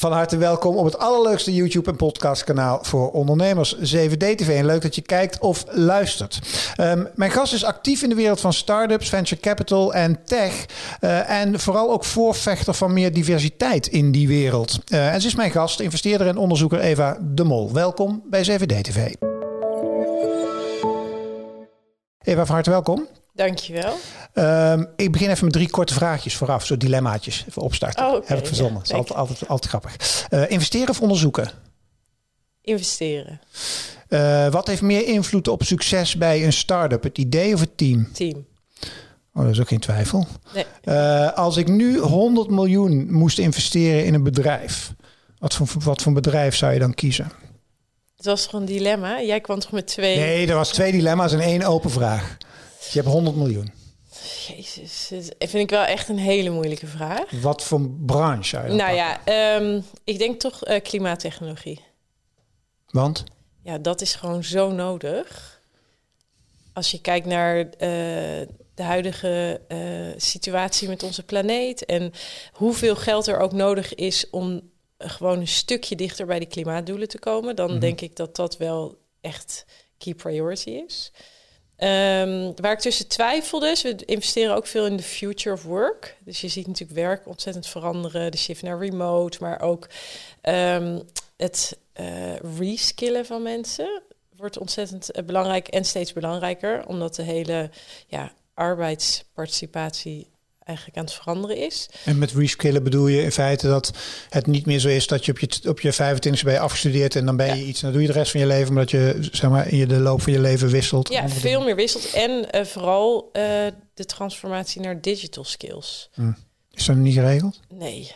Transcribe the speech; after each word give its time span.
Van 0.00 0.12
harte 0.12 0.36
welkom 0.36 0.76
op 0.76 0.84
het 0.84 0.98
allerleukste 0.98 1.54
YouTube- 1.54 1.90
en 1.90 1.96
podcastkanaal 1.96 2.78
voor 2.82 3.10
ondernemers, 3.10 3.76
7D-TV. 3.76 4.48
En 4.48 4.66
leuk 4.66 4.82
dat 4.82 4.94
je 4.94 5.02
kijkt 5.02 5.38
of 5.38 5.64
luistert. 5.68 6.40
Um, 6.80 7.08
mijn 7.14 7.30
gast 7.30 7.52
is 7.52 7.64
actief 7.64 8.02
in 8.02 8.08
de 8.08 8.14
wereld 8.14 8.40
van 8.40 8.52
startups, 8.52 9.08
venture 9.08 9.40
capital 9.40 9.94
en 9.94 10.24
tech. 10.24 10.66
Uh, 11.00 11.30
en 11.30 11.60
vooral 11.60 11.90
ook 11.90 12.04
voorvechter 12.04 12.74
van 12.74 12.92
meer 12.92 13.12
diversiteit 13.12 13.86
in 13.86 14.12
die 14.12 14.28
wereld. 14.28 14.78
Uh, 14.88 15.14
en 15.14 15.20
ze 15.20 15.26
is 15.26 15.34
mijn 15.34 15.50
gast, 15.50 15.80
investeerder 15.80 16.26
en 16.26 16.36
onderzoeker 16.36 16.80
Eva 16.80 17.18
de 17.20 17.44
Mol. 17.44 17.72
Welkom 17.72 18.22
bij 18.30 18.60
7D-TV. 18.60 19.14
Eva, 22.22 22.46
van 22.46 22.54
harte 22.54 22.70
welkom. 22.70 23.06
Dankjewel. 23.38 23.94
Um, 24.34 24.88
ik 24.96 25.12
begin 25.12 25.30
even 25.30 25.44
met 25.44 25.52
drie 25.52 25.70
korte 25.70 25.94
vraagjes 25.94 26.36
vooraf, 26.36 26.66
zo 26.66 26.76
dilemmaatjes 26.76 27.44
even 27.48 27.62
opstarten. 27.62 28.04
Oh, 28.06 28.14
okay. 28.14 28.22
Heb 28.26 28.38
ik 28.38 28.46
verzonnen. 28.46 28.82
Ja, 28.84 28.96
dat 28.96 29.04
is 29.04 29.12
altijd, 29.12 29.18
altijd, 29.18 29.48
altijd 29.48 29.70
grappig. 29.70 30.26
Uh, 30.30 30.50
investeren 30.50 30.88
of 30.88 31.00
onderzoeken? 31.00 31.50
Investeren. 32.62 33.40
Uh, 34.08 34.48
wat 34.48 34.66
heeft 34.66 34.82
meer 34.82 35.06
invloed 35.06 35.48
op 35.48 35.62
succes 35.62 36.16
bij 36.16 36.44
een 36.44 36.52
start-up? 36.52 37.02
Het 37.02 37.18
idee 37.18 37.54
of 37.54 37.60
het 37.60 37.76
team? 37.76 38.12
Team. 38.12 38.46
Oh, 39.34 39.42
dat 39.42 39.52
is 39.52 39.60
ook 39.60 39.68
geen 39.68 39.80
twijfel. 39.80 40.26
Nee. 40.54 40.64
Uh, 40.84 41.32
als 41.32 41.56
ik 41.56 41.68
nu 41.68 41.98
100 41.98 42.50
miljoen 42.50 43.12
moest 43.12 43.38
investeren 43.38 44.04
in 44.04 44.14
een 44.14 44.22
bedrijf, 44.22 44.92
wat 45.38 45.54
voor, 45.54 45.66
wat 45.78 46.02
voor 46.02 46.12
bedrijf 46.12 46.56
zou 46.56 46.72
je 46.72 46.78
dan 46.78 46.94
kiezen? 46.94 47.32
Het 48.16 48.26
was 48.26 48.44
toch 48.44 48.60
een 48.60 48.66
dilemma? 48.66 49.20
Jij 49.20 49.40
kwam 49.40 49.58
toch 49.58 49.72
met 49.72 49.86
twee... 49.86 50.16
Nee, 50.16 50.46
er 50.46 50.54
was 50.54 50.68
twee 50.68 50.92
dilemma's 50.92 51.32
en 51.32 51.40
één 51.40 51.62
open 51.62 51.90
vraag. 51.90 52.36
Je 52.92 52.98
hebt 52.98 53.12
100 53.12 53.36
miljoen. 53.36 53.72
Jezus, 54.46 55.08
dat 55.08 55.50
vind 55.50 55.62
ik 55.62 55.70
wel 55.70 55.84
echt 55.84 56.08
een 56.08 56.18
hele 56.18 56.50
moeilijke 56.50 56.86
vraag. 56.86 57.30
Wat 57.30 57.64
voor 57.64 57.90
branche 57.90 58.56
Nou 58.58 58.94
ja, 58.94 59.20
um, 59.56 59.84
ik 60.04 60.18
denk 60.18 60.40
toch 60.40 60.68
uh, 60.68 60.80
klimaattechnologie. 60.80 61.84
Want? 62.86 63.24
Ja, 63.62 63.78
dat 63.78 64.00
is 64.00 64.14
gewoon 64.14 64.44
zo 64.44 64.70
nodig. 64.70 65.60
Als 66.72 66.90
je 66.90 67.00
kijkt 67.00 67.26
naar 67.26 67.56
uh, 67.58 67.70
de 68.74 68.82
huidige 68.82 69.60
uh, 69.68 70.14
situatie 70.16 70.88
met 70.88 71.02
onze 71.02 71.22
planeet 71.22 71.84
en 71.84 72.12
hoeveel 72.52 72.96
geld 72.96 73.26
er 73.26 73.38
ook 73.38 73.52
nodig 73.52 73.94
is 73.94 74.30
om 74.30 74.70
gewoon 74.98 75.38
een 75.38 75.48
stukje 75.48 75.96
dichter 75.96 76.26
bij 76.26 76.38
die 76.38 76.48
klimaatdoelen 76.48 77.08
te 77.08 77.18
komen, 77.18 77.56
dan 77.56 77.66
mm-hmm. 77.66 77.80
denk 77.80 78.00
ik 78.00 78.16
dat 78.16 78.36
dat 78.36 78.56
wel 78.56 78.98
echt 79.20 79.64
key 79.98 80.14
priority 80.14 80.70
is. 80.70 81.12
Um, 81.80 82.52
waar 82.56 82.72
ik 82.72 82.78
tussen 82.78 83.08
twijfelde, 83.08 83.68
is 83.68 83.82
we 83.82 83.96
investeren 84.04 84.54
ook 84.54 84.66
veel 84.66 84.86
in 84.86 84.96
de 84.96 85.02
future 85.02 85.54
of 85.54 85.62
work. 85.62 86.16
Dus 86.24 86.40
je 86.40 86.48
ziet 86.48 86.66
natuurlijk 86.66 86.98
werk 86.98 87.26
ontzettend 87.26 87.66
veranderen, 87.66 88.30
de 88.30 88.38
shift 88.38 88.62
naar 88.62 88.78
remote, 88.78 89.38
maar 89.40 89.60
ook 89.60 89.88
um, 90.42 91.02
het 91.36 91.78
uh, 92.00 92.36
reskillen 92.58 93.26
van 93.26 93.42
mensen 93.42 94.02
wordt 94.36 94.58
ontzettend 94.58 95.16
uh, 95.16 95.24
belangrijk 95.24 95.68
en 95.68 95.84
steeds 95.84 96.12
belangrijker, 96.12 96.86
omdat 96.86 97.14
de 97.14 97.22
hele 97.22 97.70
ja, 98.06 98.32
arbeidsparticipatie 98.54 100.28
eigenlijk 100.68 100.98
aan 100.98 101.04
het 101.04 101.12
veranderen 101.12 101.56
is. 101.56 101.88
En 102.04 102.18
met 102.18 102.32
reskillen 102.32 102.82
bedoel 102.82 103.06
je 103.06 103.22
in 103.22 103.32
feite 103.32 103.66
dat 103.66 103.90
het 104.28 104.46
niet 104.46 104.66
meer 104.66 104.78
zo 104.78 104.88
is 104.88 105.06
dat 105.06 105.24
je 105.24 105.32
op 105.32 105.38
je, 105.38 105.68
op 105.68 105.80
je 105.80 105.92
25 105.92 106.42
ben 106.42 106.52
je 106.52 106.58
afgestudeerd 106.58 107.16
en 107.16 107.26
dan 107.26 107.36
ben 107.36 107.46
je 107.46 107.62
ja. 107.62 107.68
iets 107.68 107.82
en 107.82 107.84
dan 107.84 107.92
doe 107.92 108.02
je 108.02 108.12
de 108.12 108.18
rest 108.18 108.30
van 108.30 108.40
je 108.40 108.46
leven, 108.46 108.74
maar 108.74 108.82
dat 108.82 108.90
je 108.90 109.28
zeg 109.32 109.50
maar 109.50 109.68
in 109.68 109.88
de 109.88 109.98
loop 109.98 110.22
van 110.22 110.32
je 110.32 110.40
leven 110.40 110.68
wisselt. 110.68 111.08
Ja, 111.08 111.28
veel 111.28 111.40
dingen. 111.40 111.64
meer 111.64 111.76
wisselt 111.76 112.12
en 112.12 112.48
uh, 112.54 112.64
vooral 112.64 113.30
uh, 113.32 113.42
de 113.94 114.04
transformatie 114.04 114.80
naar 114.80 115.00
digital 115.00 115.44
skills. 115.44 116.08
Hm. 116.14 116.32
Is 116.72 116.84
dat 116.84 116.96
niet 116.96 117.14
geregeld? 117.14 117.60
Nee, 117.68 118.12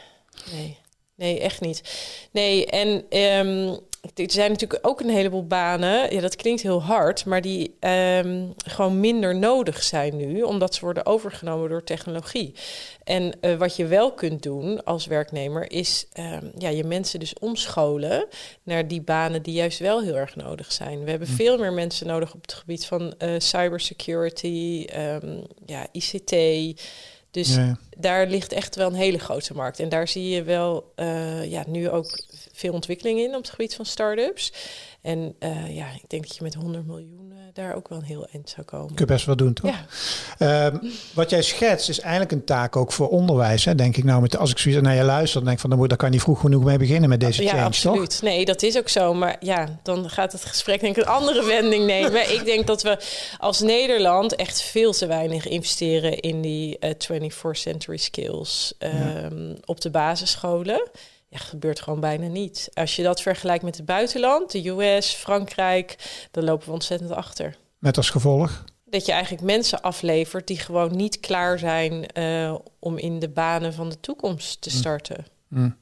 nee, 0.52 0.78
nee, 1.14 1.40
echt 1.40 1.60
niet. 1.60 1.82
Nee, 2.32 2.66
en 2.66 3.18
um, 3.18 3.78
er 4.14 4.30
zijn 4.30 4.50
natuurlijk 4.50 4.86
ook 4.86 5.00
een 5.00 5.08
heleboel 5.08 5.46
banen, 5.46 6.14
ja, 6.14 6.20
dat 6.20 6.36
klinkt 6.36 6.62
heel 6.62 6.82
hard, 6.82 7.24
maar 7.24 7.40
die 7.40 7.76
um, 7.80 8.54
gewoon 8.56 9.00
minder 9.00 9.36
nodig 9.36 9.82
zijn 9.82 10.16
nu, 10.16 10.42
omdat 10.42 10.74
ze 10.74 10.80
worden 10.80 11.06
overgenomen 11.06 11.68
door 11.68 11.84
technologie. 11.84 12.54
En 13.04 13.38
uh, 13.40 13.56
wat 13.56 13.76
je 13.76 13.86
wel 13.86 14.12
kunt 14.12 14.42
doen 14.42 14.84
als 14.84 15.06
werknemer, 15.06 15.72
is 15.72 16.06
um, 16.18 16.52
ja, 16.58 16.68
je 16.68 16.84
mensen 16.84 17.20
dus 17.20 17.34
omscholen 17.38 18.26
naar 18.62 18.88
die 18.88 19.02
banen 19.02 19.42
die 19.42 19.54
juist 19.54 19.78
wel 19.78 20.02
heel 20.02 20.16
erg 20.16 20.36
nodig 20.36 20.72
zijn. 20.72 21.04
We 21.04 21.10
hebben 21.10 21.28
hm. 21.28 21.34
veel 21.34 21.58
meer 21.58 21.72
mensen 21.72 22.06
nodig 22.06 22.34
op 22.34 22.42
het 22.42 22.52
gebied 22.52 22.86
van 22.86 23.14
uh, 23.18 23.34
cybersecurity, 23.38 24.86
um, 24.96 25.42
ja, 25.66 25.86
ICT. 25.92 26.34
Dus 27.32 27.54
ja. 27.54 27.76
daar 27.96 28.26
ligt 28.26 28.52
echt 28.52 28.76
wel 28.76 28.86
een 28.86 28.94
hele 28.94 29.18
grote 29.18 29.54
markt. 29.54 29.80
En 29.80 29.88
daar 29.88 30.08
zie 30.08 30.28
je 30.28 30.42
wel 30.42 30.92
uh, 30.96 31.50
ja, 31.50 31.64
nu 31.66 31.90
ook 31.90 32.24
veel 32.52 32.72
ontwikkeling 32.72 33.18
in 33.18 33.34
op 33.34 33.42
het 33.42 33.50
gebied 33.50 33.74
van 33.74 33.84
start-ups. 33.84 34.52
En 35.02 35.34
uh, 35.40 35.76
ja, 35.76 35.86
ik 35.86 36.04
denk 36.06 36.26
dat 36.26 36.36
je 36.36 36.42
met 36.42 36.54
100 36.54 36.86
miljoen 36.86 37.32
uh, 37.32 37.38
daar 37.52 37.74
ook 37.74 37.88
wel 37.88 37.98
een 37.98 38.04
heel 38.04 38.26
eind 38.32 38.50
zou 38.50 38.66
komen. 38.66 38.86
Kun 38.86 39.06
je 39.06 39.12
best 39.12 39.26
wel 39.26 39.36
doen, 39.36 39.52
toch? 39.52 39.70
Ja. 40.38 40.70
Uh, 40.72 40.78
wat 41.14 41.30
jij 41.30 41.42
schetst 41.42 41.88
is 41.88 42.00
eigenlijk 42.00 42.32
een 42.32 42.44
taak 42.44 42.76
ook 42.76 42.92
voor 42.92 43.08
onderwijs. 43.08 43.64
Hè? 43.64 43.74
Denk 43.74 43.96
ik 43.96 44.04
nou, 44.04 44.20
met, 44.20 44.36
als 44.36 44.50
ik 44.50 44.58
zoiets 44.58 44.82
naar 44.82 44.94
je 44.94 45.02
luister, 45.02 45.34
dan 45.34 45.44
denk 45.44 45.54
ik 45.54 45.60
van, 45.60 45.70
dan 45.70 45.78
moet, 45.78 45.88
daar 45.88 45.98
kan 45.98 46.08
je 46.08 46.14
niet 46.14 46.22
vroeg 46.22 46.40
genoeg 46.40 46.64
mee 46.64 46.78
beginnen 46.78 47.08
met 47.08 47.20
deze 47.20 47.42
ja, 47.42 47.48
change, 47.48 47.64
absoluut. 47.64 48.10
toch? 48.10 48.22
Nee, 48.22 48.44
dat 48.44 48.62
is 48.62 48.78
ook 48.78 48.88
zo. 48.88 49.14
Maar 49.14 49.36
ja, 49.40 49.80
dan 49.82 50.10
gaat 50.10 50.32
het 50.32 50.44
gesprek 50.44 50.80
denk 50.80 50.96
ik 50.96 51.02
een 51.02 51.08
andere 51.08 51.44
wending 51.44 51.86
nemen. 51.86 52.32
ik 52.34 52.44
denk 52.44 52.66
dat 52.66 52.82
we 52.82 52.98
als 53.38 53.60
Nederland 53.60 54.34
echt 54.34 54.62
veel 54.62 54.92
te 54.92 55.06
weinig 55.06 55.48
investeren 55.48 56.20
in 56.20 56.40
die 56.40 56.78
uh, 56.80 56.90
24th 57.30 57.50
century 57.50 57.96
skills 57.96 58.74
um, 58.78 58.90
ja. 59.48 59.54
op 59.64 59.80
de 59.80 59.90
basisscholen. 59.90 60.90
Ja, 61.32 61.38
gebeurt 61.38 61.80
gewoon 61.80 62.00
bijna 62.00 62.26
niet. 62.26 62.70
Als 62.74 62.96
je 62.96 63.02
dat 63.02 63.22
vergelijkt 63.22 63.64
met 63.64 63.76
het 63.76 63.86
buitenland, 63.86 64.50
de 64.50 64.68
US, 64.68 65.10
Frankrijk, 65.14 65.96
dan 66.30 66.44
lopen 66.44 66.66
we 66.66 66.72
ontzettend 66.72 67.10
achter. 67.10 67.56
Met 67.78 67.96
als 67.96 68.10
gevolg? 68.10 68.64
Dat 68.84 69.06
je 69.06 69.12
eigenlijk 69.12 69.42
mensen 69.42 69.82
aflevert 69.82 70.46
die 70.46 70.58
gewoon 70.58 70.96
niet 70.96 71.20
klaar 71.20 71.58
zijn 71.58 72.06
uh, 72.18 72.54
om 72.78 72.98
in 72.98 73.18
de 73.18 73.28
banen 73.28 73.74
van 73.74 73.88
de 73.88 74.00
toekomst 74.00 74.60
te 74.60 74.70
starten. 74.70 75.26
Mm. 75.48 75.60
Mm. 75.60 75.76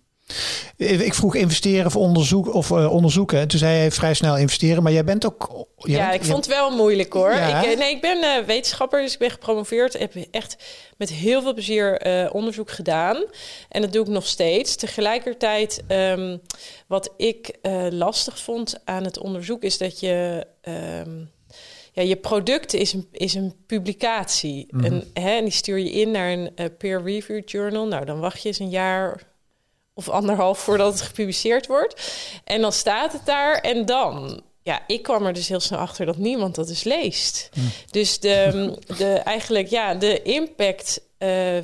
Ik 0.77 1.15
vroeg 1.15 1.35
investeren 1.35 1.87
of 1.87 1.97
onderzoek 1.97 2.55
of 2.55 2.71
uh, 2.71 2.93
onderzoeken. 2.93 3.39
En 3.39 3.49
toen 3.49 3.59
zei 3.59 3.79
hij 3.79 3.91
vrij 3.91 4.15
snel 4.15 4.37
investeren. 4.37 4.83
Maar 4.83 4.93
jij 4.93 5.05
bent 5.05 5.27
ook. 5.27 5.67
Jij 5.77 5.97
ja, 5.97 6.11
bent, 6.11 6.23
ik 6.23 6.31
vond 6.31 6.45
het 6.47 6.55
wel 6.55 6.71
moeilijk 6.71 7.13
hoor. 7.13 7.33
Ja. 7.35 7.63
Ik, 7.63 7.79
nee, 7.79 7.95
ik 7.95 8.01
ben 8.01 8.19
uh, 8.19 8.47
wetenschapper, 8.47 9.03
dus 9.03 9.13
ik 9.13 9.19
ben 9.19 9.31
gepromoveerd. 9.31 9.95
Ik 9.95 10.01
heb 10.01 10.15
echt 10.31 10.57
met 10.97 11.11
heel 11.11 11.43
veel 11.43 11.55
plezier 11.55 12.07
uh, 12.07 12.35
onderzoek 12.35 12.71
gedaan. 12.71 13.25
En 13.69 13.81
dat 13.81 13.93
doe 13.93 14.03
ik 14.03 14.09
nog 14.09 14.27
steeds. 14.27 14.77
Tegelijkertijd, 14.77 15.83
um, 15.89 16.41
wat 16.87 17.15
ik 17.17 17.59
lastig 17.91 18.39
vond 18.39 18.81
aan 18.85 19.05
het 19.05 19.19
onderzoek, 19.19 19.63
is 19.63 19.79
dat 19.79 20.01
je. 20.01 20.47
Um, 21.07 21.31
ja, 21.93 22.03
je 22.03 22.17
product 22.17 22.75
is 22.75 22.93
een, 22.93 23.09
is 23.13 23.35
een 23.35 23.55
publicatie. 23.67 24.67
Mm 24.71 24.85
en, 24.85 25.11
hè, 25.15 25.31
en 25.31 25.45
die 25.45 25.53
stuur 25.53 25.79
je 25.79 25.91
in 25.91 26.11
naar 26.11 26.31
een 26.31 26.77
peer-reviewed 26.79 27.51
journal. 27.51 27.87
Nou, 27.87 28.05
dan 28.05 28.21
wacht 28.21 28.43
je 28.43 28.49
eens 28.49 28.59
een 28.59 28.71
jaar 28.71 29.23
of 30.01 30.09
anderhalf 30.09 30.59
voordat 30.59 30.93
het 30.93 31.03
gepubliceerd 31.03 31.67
wordt. 31.67 32.13
En 32.45 32.61
dan 32.61 32.73
staat 32.73 33.13
het 33.13 33.27
daar 33.27 33.55
en 33.55 33.87
dan. 33.87 34.43
Ja, 34.63 34.83
ik 34.87 35.03
kwam 35.03 35.27
er 35.27 35.33
dus 35.33 35.49
heel 35.49 35.61
snel 35.61 35.79
achter 35.79 36.07
dat 36.07 36.17
niemand 36.17 36.55
dat 36.55 36.67
dus 36.67 36.85
leest. 36.85 37.49
Hm. 37.53 37.61
Dus 37.91 38.21
de, 38.21 38.75
de, 38.97 39.13
eigenlijk, 39.13 39.69
ja, 39.69 39.95
de 39.95 40.23
impact 40.23 41.01
uh, 41.19 41.59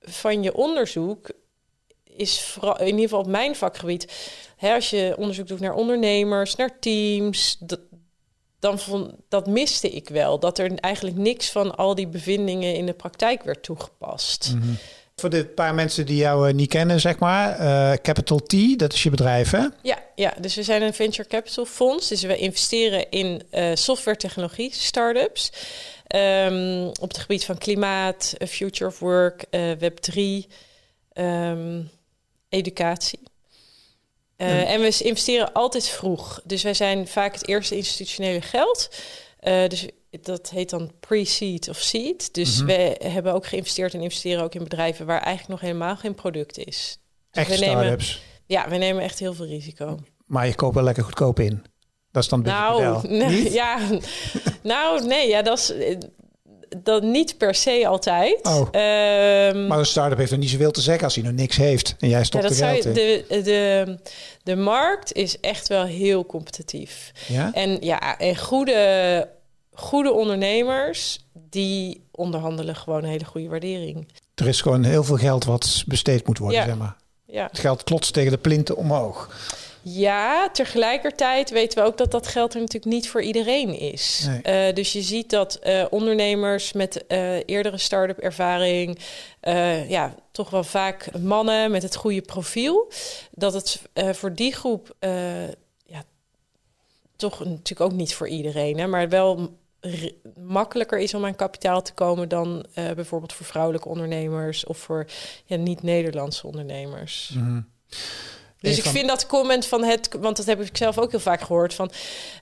van 0.00 0.42
je 0.42 0.54
onderzoek 0.54 1.30
is 2.04 2.42
vooral, 2.42 2.78
in 2.78 2.86
ieder 2.86 3.00
geval 3.00 3.20
op 3.20 3.26
mijn 3.26 3.56
vakgebied. 3.56 4.12
Hè, 4.56 4.74
als 4.74 4.90
je 4.90 5.14
onderzoek 5.18 5.46
doet 5.46 5.60
naar 5.60 5.74
ondernemers, 5.74 6.56
naar 6.56 6.78
teams, 6.78 7.56
dat, 7.60 7.80
dan 8.58 8.78
vond, 8.78 9.14
dat 9.28 9.46
miste 9.46 9.90
ik 9.90 10.08
wel. 10.08 10.38
Dat 10.38 10.58
er 10.58 10.74
eigenlijk 10.74 11.16
niks 11.16 11.50
van 11.50 11.76
al 11.76 11.94
die 11.94 12.08
bevindingen 12.08 12.74
in 12.74 12.86
de 12.86 12.92
praktijk 12.92 13.42
werd 13.42 13.62
toegepast. 13.62 14.52
Mm 14.54 14.60
-hmm. 14.60 14.78
Voor 15.22 15.30
de 15.30 15.44
paar 15.44 15.74
mensen 15.74 16.06
die 16.06 16.16
jou 16.16 16.48
uh, 16.48 16.54
niet 16.54 16.68
kennen, 16.68 17.00
zeg 17.00 17.18
maar. 17.18 17.60
Uh, 17.60 17.92
Capital 17.92 18.38
T, 18.38 18.78
dat 18.78 18.92
is 18.92 19.02
je 19.02 19.10
bedrijf, 19.10 19.50
hè? 19.50 19.66
Ja, 19.82 19.98
ja, 20.14 20.34
dus 20.40 20.54
we 20.54 20.62
zijn 20.62 20.82
een 20.82 20.94
venture 20.94 21.28
capital 21.28 21.64
fonds. 21.64 22.08
Dus 22.08 22.22
we 22.22 22.36
investeren 22.36 23.10
in 23.10 23.42
uh, 23.52 23.70
software 23.74 24.16
technologie 24.16 24.72
startups. 24.72 25.52
Um, 26.16 26.86
op 26.86 27.08
het 27.08 27.18
gebied 27.18 27.44
van 27.44 27.58
klimaat, 27.58 28.34
future 28.48 28.86
of 28.86 28.98
work, 28.98 29.44
Web 29.78 29.96
3, 29.96 30.48
um, 31.14 31.90
educatie. 32.48 33.20
Ja. 34.36 34.64
En 34.64 34.80
we 34.80 34.98
investeren 34.98 35.52
altijd 35.52 35.88
vroeg. 35.88 36.40
Dus 36.44 36.62
wij 36.62 36.74
zijn 36.74 37.08
vaak 37.08 37.32
het 37.32 37.48
eerste 37.48 37.76
institutionele 37.76 38.40
geld. 38.40 38.88
dus 39.68 39.86
dat 40.20 40.50
heet 40.50 40.70
dan 40.70 40.92
pre-seed 41.00 41.68
of 41.68 41.78
seed. 41.78 42.34
Dus 42.34 42.56
Mhm. 42.56 42.66
we 42.66 42.96
hebben 43.04 43.32
ook 43.32 43.46
geïnvesteerd 43.46 43.94
en 43.94 44.00
investeren 44.00 44.42
ook 44.44 44.54
in 44.54 44.62
bedrijven 44.62 45.06
waar 45.06 45.20
eigenlijk 45.20 45.48
nog 45.48 45.60
helemaal 45.70 45.96
geen 45.96 46.14
product 46.14 46.58
is. 46.58 46.98
Dus 47.30 47.42
Echt 47.46 47.48
we 47.60 47.64
nemen, 47.66 47.84
start-ups. 47.84 48.22
ja, 48.46 48.68
we 48.68 48.76
nemen 48.76 49.02
echt 49.02 49.18
heel 49.18 49.34
veel 49.34 49.46
risico. 49.46 49.98
Maar 50.26 50.46
je 50.46 50.54
koopt 50.54 50.74
wel 50.74 50.84
lekker 50.84 51.04
goedkoop 51.04 51.40
in. 51.40 51.62
Dat 52.10 52.22
is 52.22 52.28
dan 52.28 52.42
Nou, 52.42 53.08
nee, 53.08 53.52
ja, 53.62 53.78
nou, 54.62 55.06
nee, 55.06 55.28
ja, 55.28 55.42
dat 55.42 55.58
is 55.58 55.72
eh, 55.74 55.96
dat 56.82 57.02
niet 57.02 57.38
per 57.38 57.54
se 57.54 57.86
altijd. 57.86 58.46
Oh. 58.46 58.68
Ehm, 58.70 59.66
Maar 59.66 59.78
een 59.78 59.86
start-up 59.86 60.18
heeft 60.18 60.32
er 60.32 60.38
niet 60.38 60.50
zoveel 60.50 60.70
te 60.70 60.80
zeggen 60.80 61.04
als 61.04 61.14
hij 61.14 61.24
nog 61.24 61.32
niks 61.32 61.56
heeft. 61.56 61.94
En 61.98 62.08
jij 62.08 62.18
ja, 62.18 62.24
stopt 62.24 62.42
dat 62.42 62.52
er 62.52 62.66
geld 62.66 62.82
je, 62.82 62.88
in. 62.88 62.94
de, 62.94 63.42
de, 63.42 63.98
de 64.42 64.56
markt 64.56 65.12
is 65.12 65.40
echt 65.40 65.68
wel 65.68 65.84
heel 65.84 66.26
competitief. 66.26 67.12
Ja? 67.28 67.52
En 67.52 67.76
ja, 67.80 68.18
en 68.18 68.36
goede, 68.36 69.28
goede 69.72 70.12
ondernemers, 70.12 71.26
die 71.32 72.04
onderhandelen 72.10 72.76
gewoon 72.76 73.02
een 73.02 73.10
hele 73.10 73.24
goede 73.24 73.48
waardering. 73.48 74.08
Er 74.34 74.48
is 74.48 74.60
gewoon 74.60 74.84
heel 74.84 75.04
veel 75.04 75.16
geld 75.16 75.44
wat 75.44 75.82
besteed 75.86 76.26
moet 76.26 76.38
worden, 76.38 76.58
Ja. 76.58 76.66
zeg 76.66 76.76
maar. 76.76 76.96
Ja. 77.26 77.46
Het 77.46 77.58
geld 77.58 77.84
klotst 77.84 78.12
tegen 78.12 78.32
de 78.32 78.38
plinten 78.38 78.76
omhoog. 78.76 79.30
Ja, 79.84 80.50
tegelijkertijd 80.50 81.50
weten 81.50 81.78
we 81.78 81.84
ook 81.84 81.96
dat 81.96 82.10
dat 82.10 82.26
geld 82.26 82.54
er 82.54 82.60
natuurlijk 82.60 82.92
niet 82.92 83.08
voor 83.08 83.22
iedereen 83.22 83.78
is. 83.78 84.24
Nee. 84.26 84.42
Eh, 84.42 84.74
dus 84.74 84.92
je 84.92 85.02
ziet 85.02 85.30
dat 85.30 85.54
eh, 85.54 85.84
ondernemers 85.90 86.72
met 86.72 87.06
eh, 87.06 87.48
eerdere 87.48 87.78
start-up 87.78 88.18
ervaring, 88.18 88.98
ja, 89.88 90.14
toch 90.30 90.50
wel 90.50 90.64
vaak 90.64 91.18
mannen 91.18 91.70
met 91.70 91.82
het 91.82 91.96
goede 91.96 92.20
profiel, 92.20 92.92
dat 93.30 93.52
het 93.52 93.82
voor 94.12 94.34
die 94.34 94.52
groep, 94.52 94.96
ja, 95.86 96.04
toch 97.16 97.38
natuurlijk 97.38 97.80
ook 97.80 97.92
niet 97.92 98.14
voor 98.14 98.28
iedereen, 98.28 98.78
hè, 98.78 98.86
maar 98.86 99.08
wel 99.08 99.56
makkelijker 100.40 100.98
is 100.98 101.14
om 101.14 101.24
aan 101.24 101.36
kapitaal 101.36 101.82
te 101.82 101.92
komen 101.94 102.28
dan 102.28 102.66
eh, 102.74 102.90
bijvoorbeeld 102.90 103.32
voor 103.32 103.46
vrouwelijke 103.46 103.88
ondernemers 103.88 104.66
of 104.66 104.78
voor 104.78 105.06
ja, 105.44 105.56
niet-Nederlandse 105.56 106.46
ondernemers. 106.46 107.32
Mhm. 107.34 107.60
Dus 108.60 108.78
ik 108.78 108.84
vind 108.84 109.08
dat 109.08 109.26
comment 109.26 109.66
van 109.66 109.84
het, 109.84 110.08
want 110.20 110.36
dat 110.36 110.46
heb 110.46 110.60
ik 110.60 110.76
zelf 110.76 110.98
ook 110.98 111.10
heel 111.10 111.20
vaak 111.20 111.40
gehoord, 111.40 111.74
van 111.74 111.90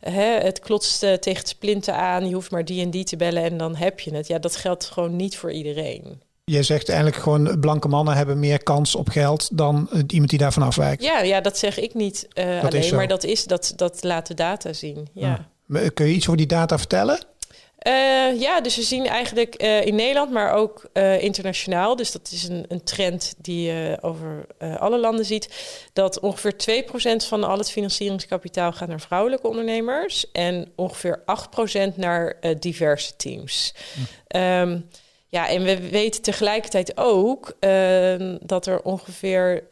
hè, 0.00 0.38
het 0.38 0.58
klotst 0.58 1.02
eh, 1.02 1.12
tegen 1.12 1.40
het 1.40 1.48
splinten 1.48 1.94
aan, 1.94 2.28
je 2.28 2.34
hoeft 2.34 2.50
maar 2.50 2.64
die 2.64 2.82
en 2.82 2.90
die 2.90 3.04
te 3.04 3.16
bellen 3.16 3.42
en 3.42 3.56
dan 3.56 3.76
heb 3.76 4.00
je 4.00 4.14
het. 4.14 4.26
Ja, 4.26 4.38
dat 4.38 4.56
geldt 4.56 4.84
gewoon 4.84 5.16
niet 5.16 5.36
voor 5.36 5.52
iedereen. 5.52 6.22
Je 6.44 6.62
zegt 6.62 6.88
eigenlijk 6.88 7.22
gewoon 7.22 7.60
blanke 7.60 7.88
mannen 7.88 8.16
hebben 8.16 8.38
meer 8.38 8.62
kans 8.62 8.94
op 8.94 9.08
geld 9.08 9.48
dan 9.52 9.88
eh, 9.92 10.00
iemand 10.06 10.30
die 10.30 10.38
daarvan 10.38 10.62
afwijkt. 10.62 11.02
Ja, 11.02 11.20
ja 11.20 11.40
dat 11.40 11.58
zeg 11.58 11.78
ik 11.78 11.94
niet 11.94 12.28
eh, 12.32 12.64
alleen, 12.64 12.94
maar 12.94 13.08
dat, 13.08 13.24
is, 13.24 13.44
dat, 13.44 13.72
dat 13.76 14.02
laat 14.02 14.26
de 14.26 14.34
data 14.34 14.72
zien. 14.72 15.08
Ja. 15.12 15.28
Ja. 15.28 15.48
Maar 15.66 15.90
Kun 15.90 16.06
je 16.06 16.14
iets 16.14 16.26
over 16.26 16.36
die 16.36 16.46
data 16.46 16.78
vertellen? 16.78 17.20
Eh, 17.80 18.40
ja, 18.40 18.60
dus 18.60 18.76
we 18.76 18.82
zien 18.82 19.06
eigenlijk 19.06 19.54
eh, 19.54 19.86
in 19.86 19.94
Nederland, 19.94 20.30
maar 20.30 20.52
ook 20.52 20.88
eh, 20.92 21.22
internationaal. 21.22 21.96
Dus 21.96 22.12
dat 22.12 22.30
is 22.32 22.48
een, 22.48 22.64
een 22.68 22.82
trend 22.82 23.34
die 23.38 23.62
je 23.62 23.98
over 24.00 24.46
alle 24.78 24.98
landen 24.98 25.24
ziet. 25.24 25.48
Dat 25.92 26.20
ongeveer 26.20 26.84
2% 27.22 27.26
van 27.26 27.44
al 27.44 27.58
het 27.58 27.70
financieringskapitaal 27.70 28.72
gaat 28.72 28.88
naar 28.88 29.00
vrouwelijke 29.00 29.48
ondernemers. 29.48 30.30
En 30.32 30.72
ongeveer 30.76 31.22
8% 31.92 31.96
naar 31.96 32.36
diverse 32.58 33.16
teams. 33.16 33.74
Ehm, 34.26 34.80
ja, 35.28 35.48
en 35.48 35.62
we 35.62 35.88
weten 35.88 36.22
tegelijkertijd 36.22 36.96
ook 36.96 37.56
eh, 37.60 38.34
dat 38.40 38.66
er 38.66 38.82
ongeveer 38.82 39.64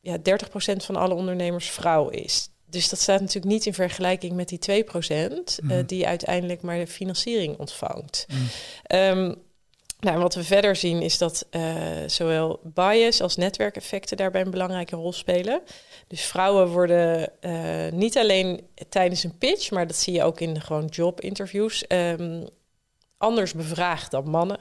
ja, 0.00 0.16
30% 0.18 0.84
van 0.84 0.96
alle 0.96 1.14
ondernemers 1.14 1.70
vrouw 1.70 2.08
is. 2.08 2.48
Dus 2.70 2.88
dat 2.88 3.00
staat 3.00 3.20
natuurlijk 3.20 3.52
niet 3.52 3.66
in 3.66 3.74
vergelijking 3.74 4.32
met 4.32 4.48
die 4.48 4.84
2% 4.84 5.58
eh, 5.68 5.78
die 5.86 6.06
uiteindelijk 6.06 6.62
maar 6.62 6.78
de 6.78 6.86
financiering 6.86 7.58
ontvangt. 7.58 8.26
Ehm, 8.82 9.32
nou, 10.00 10.18
wat 10.18 10.34
we 10.34 10.44
verder 10.44 10.76
zien 10.76 11.02
is 11.02 11.18
dat 11.18 11.46
eh, 11.50 11.62
zowel 12.06 12.60
bias 12.62 13.20
als 13.20 13.36
netwerkeffecten 13.36 14.16
daarbij 14.16 14.40
een 14.40 14.50
belangrijke 14.50 14.96
rol 14.96 15.12
spelen. 15.12 15.62
Dus 16.08 16.24
vrouwen 16.24 16.68
worden 16.68 17.40
eh, 17.40 17.92
niet 17.92 18.18
alleen 18.18 18.66
tijdens 18.88 19.24
een 19.24 19.38
pitch, 19.38 19.70
maar 19.70 19.86
dat 19.86 19.96
zie 19.96 20.12
je 20.12 20.22
ook 20.22 20.40
in 20.40 20.54
de 20.54 20.60
gewoon 20.60 20.86
jobinterviews, 20.86 21.86
ehm, 21.86 22.46
anders 23.18 23.52
bevraagd 23.52 24.10
dan 24.10 24.30
mannen. 24.30 24.60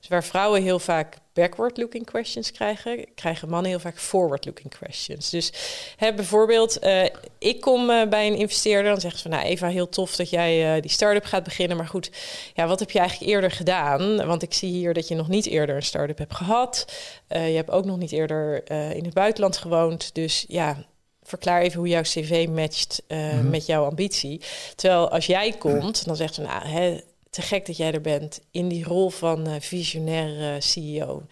Dus 0.00 0.08
waar 0.08 0.24
vrouwen 0.24 0.62
heel 0.62 0.78
vaak 0.78 1.16
backward-looking 1.32 2.06
questions 2.06 2.52
krijgen, 2.52 3.06
krijgen 3.14 3.48
mannen 3.48 3.70
heel 3.70 3.80
vaak 3.80 3.98
forward-looking 3.98 4.74
questions. 4.78 5.30
Dus 5.30 5.52
hè, 5.96 6.14
bijvoorbeeld, 6.14 6.78
eh, 6.78 7.04
ik 7.38 7.60
kom 7.60 7.90
eh, 7.90 8.08
bij 8.08 8.26
een 8.26 8.36
investeerder, 8.36 8.90
dan 8.90 9.00
zeggen 9.00 9.20
ze 9.20 9.28
van, 9.28 9.38
nou 9.38 9.50
Eva, 9.50 9.68
heel 9.68 9.88
tof 9.88 10.16
dat 10.16 10.30
jij 10.30 10.74
eh, 10.76 10.82
die 10.82 10.90
start-up 10.90 11.24
gaat 11.24 11.44
beginnen, 11.44 11.76
maar 11.76 11.86
goed, 11.86 12.10
ja, 12.54 12.66
wat 12.66 12.80
heb 12.80 12.90
je 12.90 12.98
eigenlijk 12.98 13.30
eerder 13.30 13.50
gedaan? 13.50 14.26
Want 14.26 14.42
ik 14.42 14.54
zie 14.54 14.70
hier 14.70 14.94
dat 14.94 15.08
je 15.08 15.14
nog 15.14 15.28
niet 15.28 15.46
eerder 15.46 15.76
een 15.76 15.82
start-up 15.82 16.18
hebt 16.18 16.34
gehad. 16.34 16.84
Eh, 17.26 17.48
je 17.50 17.56
hebt 17.56 17.70
ook 17.70 17.84
nog 17.84 17.98
niet 17.98 18.12
eerder 18.12 18.70
in 18.70 19.04
het 19.04 19.14
buitenland 19.14 19.56
gewoond, 19.56 20.14
dus 20.14 20.44
ja, 20.48 20.84
verklaar 21.22 21.60
even 21.60 21.78
hoe 21.78 21.88
jouw 21.88 22.02
cv 22.02 22.46
matcht 22.48 23.02
Mhm. 23.08 23.50
met 23.50 23.66
jouw 23.66 23.84
ambitie. 23.84 24.40
Terwijl 24.74 25.10
als 25.10 25.26
jij 25.26 25.52
komt, 25.52 26.04
dan 26.04 26.16
zegt 26.16 26.34
ze, 26.34 26.40
nou, 26.40 26.66
hè, 26.66 27.00
te 27.30 27.42
gek 27.42 27.66
dat 27.66 27.76
jij 27.76 27.92
er 27.92 28.00
bent 28.00 28.40
in 28.50 28.68
die 28.68 28.84
rol 28.84 29.10
van 29.10 29.46
eh, 29.46 29.54
visionair 29.58 30.54
eh, 30.54 30.60
CEO. 30.60 31.22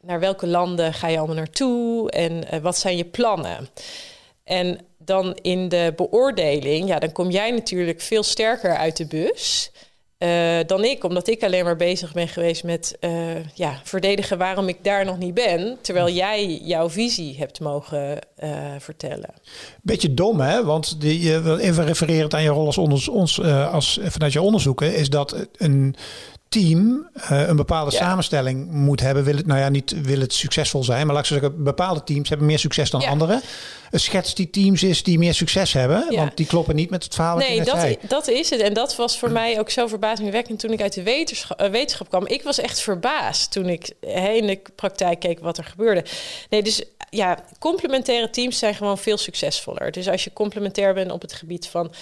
Naar 0.00 0.20
welke 0.20 0.46
landen 0.46 0.94
ga 0.94 1.08
je 1.08 1.18
allemaal 1.18 1.36
naartoe 1.36 2.10
en 2.10 2.50
eh, 2.50 2.60
wat 2.60 2.78
zijn 2.78 2.96
je 2.96 3.04
plannen? 3.04 3.68
En 4.44 4.78
dan 4.98 5.34
in 5.34 5.68
de 5.68 5.92
beoordeling, 5.96 6.88
ja, 6.88 6.98
dan 6.98 7.12
kom 7.12 7.30
jij 7.30 7.50
natuurlijk 7.50 8.00
veel 8.00 8.22
sterker 8.22 8.76
uit 8.76 8.96
de 8.96 9.06
bus. 9.06 9.70
Eh, 10.18 10.58
dan 10.66 10.84
ik, 10.84 11.04
omdat 11.04 11.28
ik 11.28 11.42
alleen 11.42 11.64
maar 11.64 11.76
bezig 11.76 12.12
ben 12.12 12.28
geweest 12.28 12.64
met 12.64 12.96
eh, 13.00 13.54
ja, 13.54 13.80
verdedigen 13.84 14.38
waarom 14.38 14.68
ik 14.68 14.84
daar 14.84 15.04
nog 15.04 15.18
niet 15.18 15.34
ben, 15.34 15.78
terwijl 15.80 16.08
jij 16.08 16.60
jouw 16.62 16.90
visie 16.90 17.36
hebt 17.38 17.60
mogen 17.60 18.18
eh, 18.36 18.50
vertellen. 18.78 19.34
Beetje 19.82 20.14
dom, 20.14 20.40
hè? 20.40 20.64
Want 20.64 21.00
die, 21.00 21.20
je 21.20 21.40
wil 21.40 21.58
even 21.58 21.84
refererend 21.84 22.34
aan 22.34 22.42
je 22.42 22.48
rol 22.48 22.66
als, 22.66 22.78
onders, 22.78 23.08
ons, 23.08 23.42
als 23.42 24.00
vanuit 24.02 24.32
je 24.32 24.42
onderzoeken, 24.42 24.94
is 24.94 25.10
dat 25.10 25.46
een 25.56 25.94
team 26.48 27.08
eh, 27.14 27.48
een 27.48 27.56
bepaalde 27.56 27.92
Ja. 27.92 27.98
samenstelling 27.98 28.70
moet 28.70 29.00
hebben. 29.00 29.24
Wil 29.24 29.36
het, 29.36 29.46
nou 29.46 29.60
ja, 29.60 29.68
niet 29.68 29.94
wil 30.02 30.20
het 30.20 30.32
succesvol 30.32 30.84
zijn, 30.84 31.06
maar 31.06 31.14
laat 31.14 31.24
ik 31.24 31.30
zeggen, 31.30 31.62
bepaalde 31.64 32.04
teams 32.04 32.28
hebben 32.28 32.46
meer 32.46 32.58
succes 32.58 32.90
dan 32.90 33.00
Ja. 33.00 33.08
andere. 33.08 33.40
Een 33.90 34.00
schets 34.00 34.34
die 34.34 34.50
teams 34.50 34.82
is 34.82 35.02
die 35.02 35.18
meer 35.18 35.34
succes 35.34 35.72
hebben, 35.72 36.06
Ja. 36.10 36.16
want 36.16 36.36
die 36.36 36.46
kloppen 36.46 36.74
niet 36.76 36.90
met 36.90 37.04
het 37.04 37.14
verhaal 37.14 37.36
Nee, 37.36 37.62
dat, 37.62 37.80
zei. 37.80 37.98
dat 38.08 38.28
is 38.28 38.50
het. 38.50 38.60
En 38.60 38.72
dat 38.74 38.96
was 38.96 39.18
voor 39.18 39.30
mij 39.30 39.58
ook 39.58 39.70
zo 39.70 39.86
verbazingwekkend 39.86 40.58
toen 40.60 40.72
ik 40.72 40.80
uit 40.82 40.92
de 40.94 41.02
wetenschap, 41.02 41.60
eh, 41.60 41.70
wetenschap 41.70 42.08
kwam. 42.08 42.26
Ik 42.26 42.42
was 42.42 42.58
echt 42.60 42.80
verbaasd 42.80 43.52
toen 43.52 43.66
ik 43.68 43.92
hè, 44.00 44.28
in 44.30 44.46
de 44.46 44.60
praktijk 44.76 45.20
keek 45.20 45.40
wat 45.40 45.58
er 45.58 45.64
gebeurde. 45.64 46.04
Nee, 46.50 46.62
dus 46.62 46.82
ja, 47.10 47.38
complementaire 47.58 48.30
teams 48.30 48.58
zijn 48.58 48.74
gewoon 48.74 48.98
veel 48.98 49.16
succesvoller. 49.18 49.90
Dus 49.92 50.08
als 50.08 50.24
je 50.24 50.32
complementair 50.32 50.94
bent 50.94 51.10
op 51.12 51.22
het 51.22 51.32
gebied 51.32 51.66
van 51.68 51.92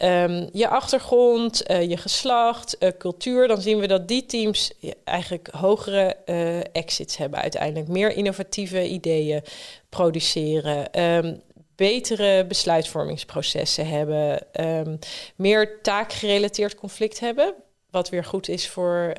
ehm, 0.00 0.48
je 0.52 0.68
achtergrond, 0.68 1.62
eh, 1.62 1.88
je 1.88 1.96
geslacht, 1.96 2.78
eh, 2.78 2.90
cultuur, 2.98 3.48
dan 3.48 3.60
zien 3.60 3.78
we 3.78 3.86
dat 3.86 4.08
die 4.08 4.26
teams 4.26 4.72
eigenlijk 5.04 5.48
hogere 5.50 6.16
eh, 6.24 6.58
exits 6.58 7.16
hebben 7.16 7.40
uiteindelijk. 7.40 7.88
Meer 7.88 8.12
innovatieve 8.12 8.88
ideeën 8.88 9.42
produceren. 9.88 10.92
ehm, 10.92 11.34
betere 11.76 12.44
besluitvormingsprocessen 12.46 13.88
hebben, 13.88 14.52
ehm, 14.52 14.96
meer 15.36 15.82
taakgerelateerd 15.82 16.74
conflict 16.74 17.20
hebben. 17.20 17.54
Wat 17.90 18.08
weer 18.08 18.24
goed 18.24 18.48
is 18.48 18.68
voor 18.68 19.14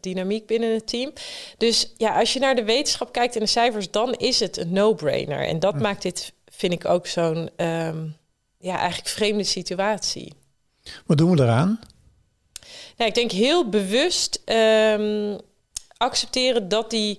dynamiek 0.00 0.46
binnen 0.46 0.74
het 0.74 0.86
team. 0.86 1.12
Dus 1.56 1.92
ja, 1.96 2.18
als 2.18 2.32
je 2.32 2.40
naar 2.40 2.54
de 2.54 2.64
wetenschap 2.64 3.12
kijkt 3.12 3.34
en 3.34 3.40
de 3.40 3.46
cijfers, 3.46 3.90
dan 3.90 4.14
is 4.14 4.40
het 4.40 4.56
een 4.56 4.72
no-brainer. 4.72 5.46
En 5.46 5.58
dat 5.58 5.78
maakt 5.78 6.02
dit, 6.02 6.32
vind 6.50 6.72
ik, 6.72 6.84
ook 6.84 7.06
zo'n 7.06 7.50
ja, 8.60 8.78
eigenlijk 8.78 9.08
vreemde 9.08 9.44
situatie. 9.44 10.32
Wat 11.06 11.18
doen 11.18 11.36
we 11.36 11.42
eraan? 11.42 11.80
Nou, 12.96 13.10
ik 13.10 13.14
denk 13.14 13.30
heel 13.30 13.68
bewust 13.68 14.42
ehm, 14.44 15.38
accepteren 15.96 16.68
dat 16.68 16.90
die 16.90 17.18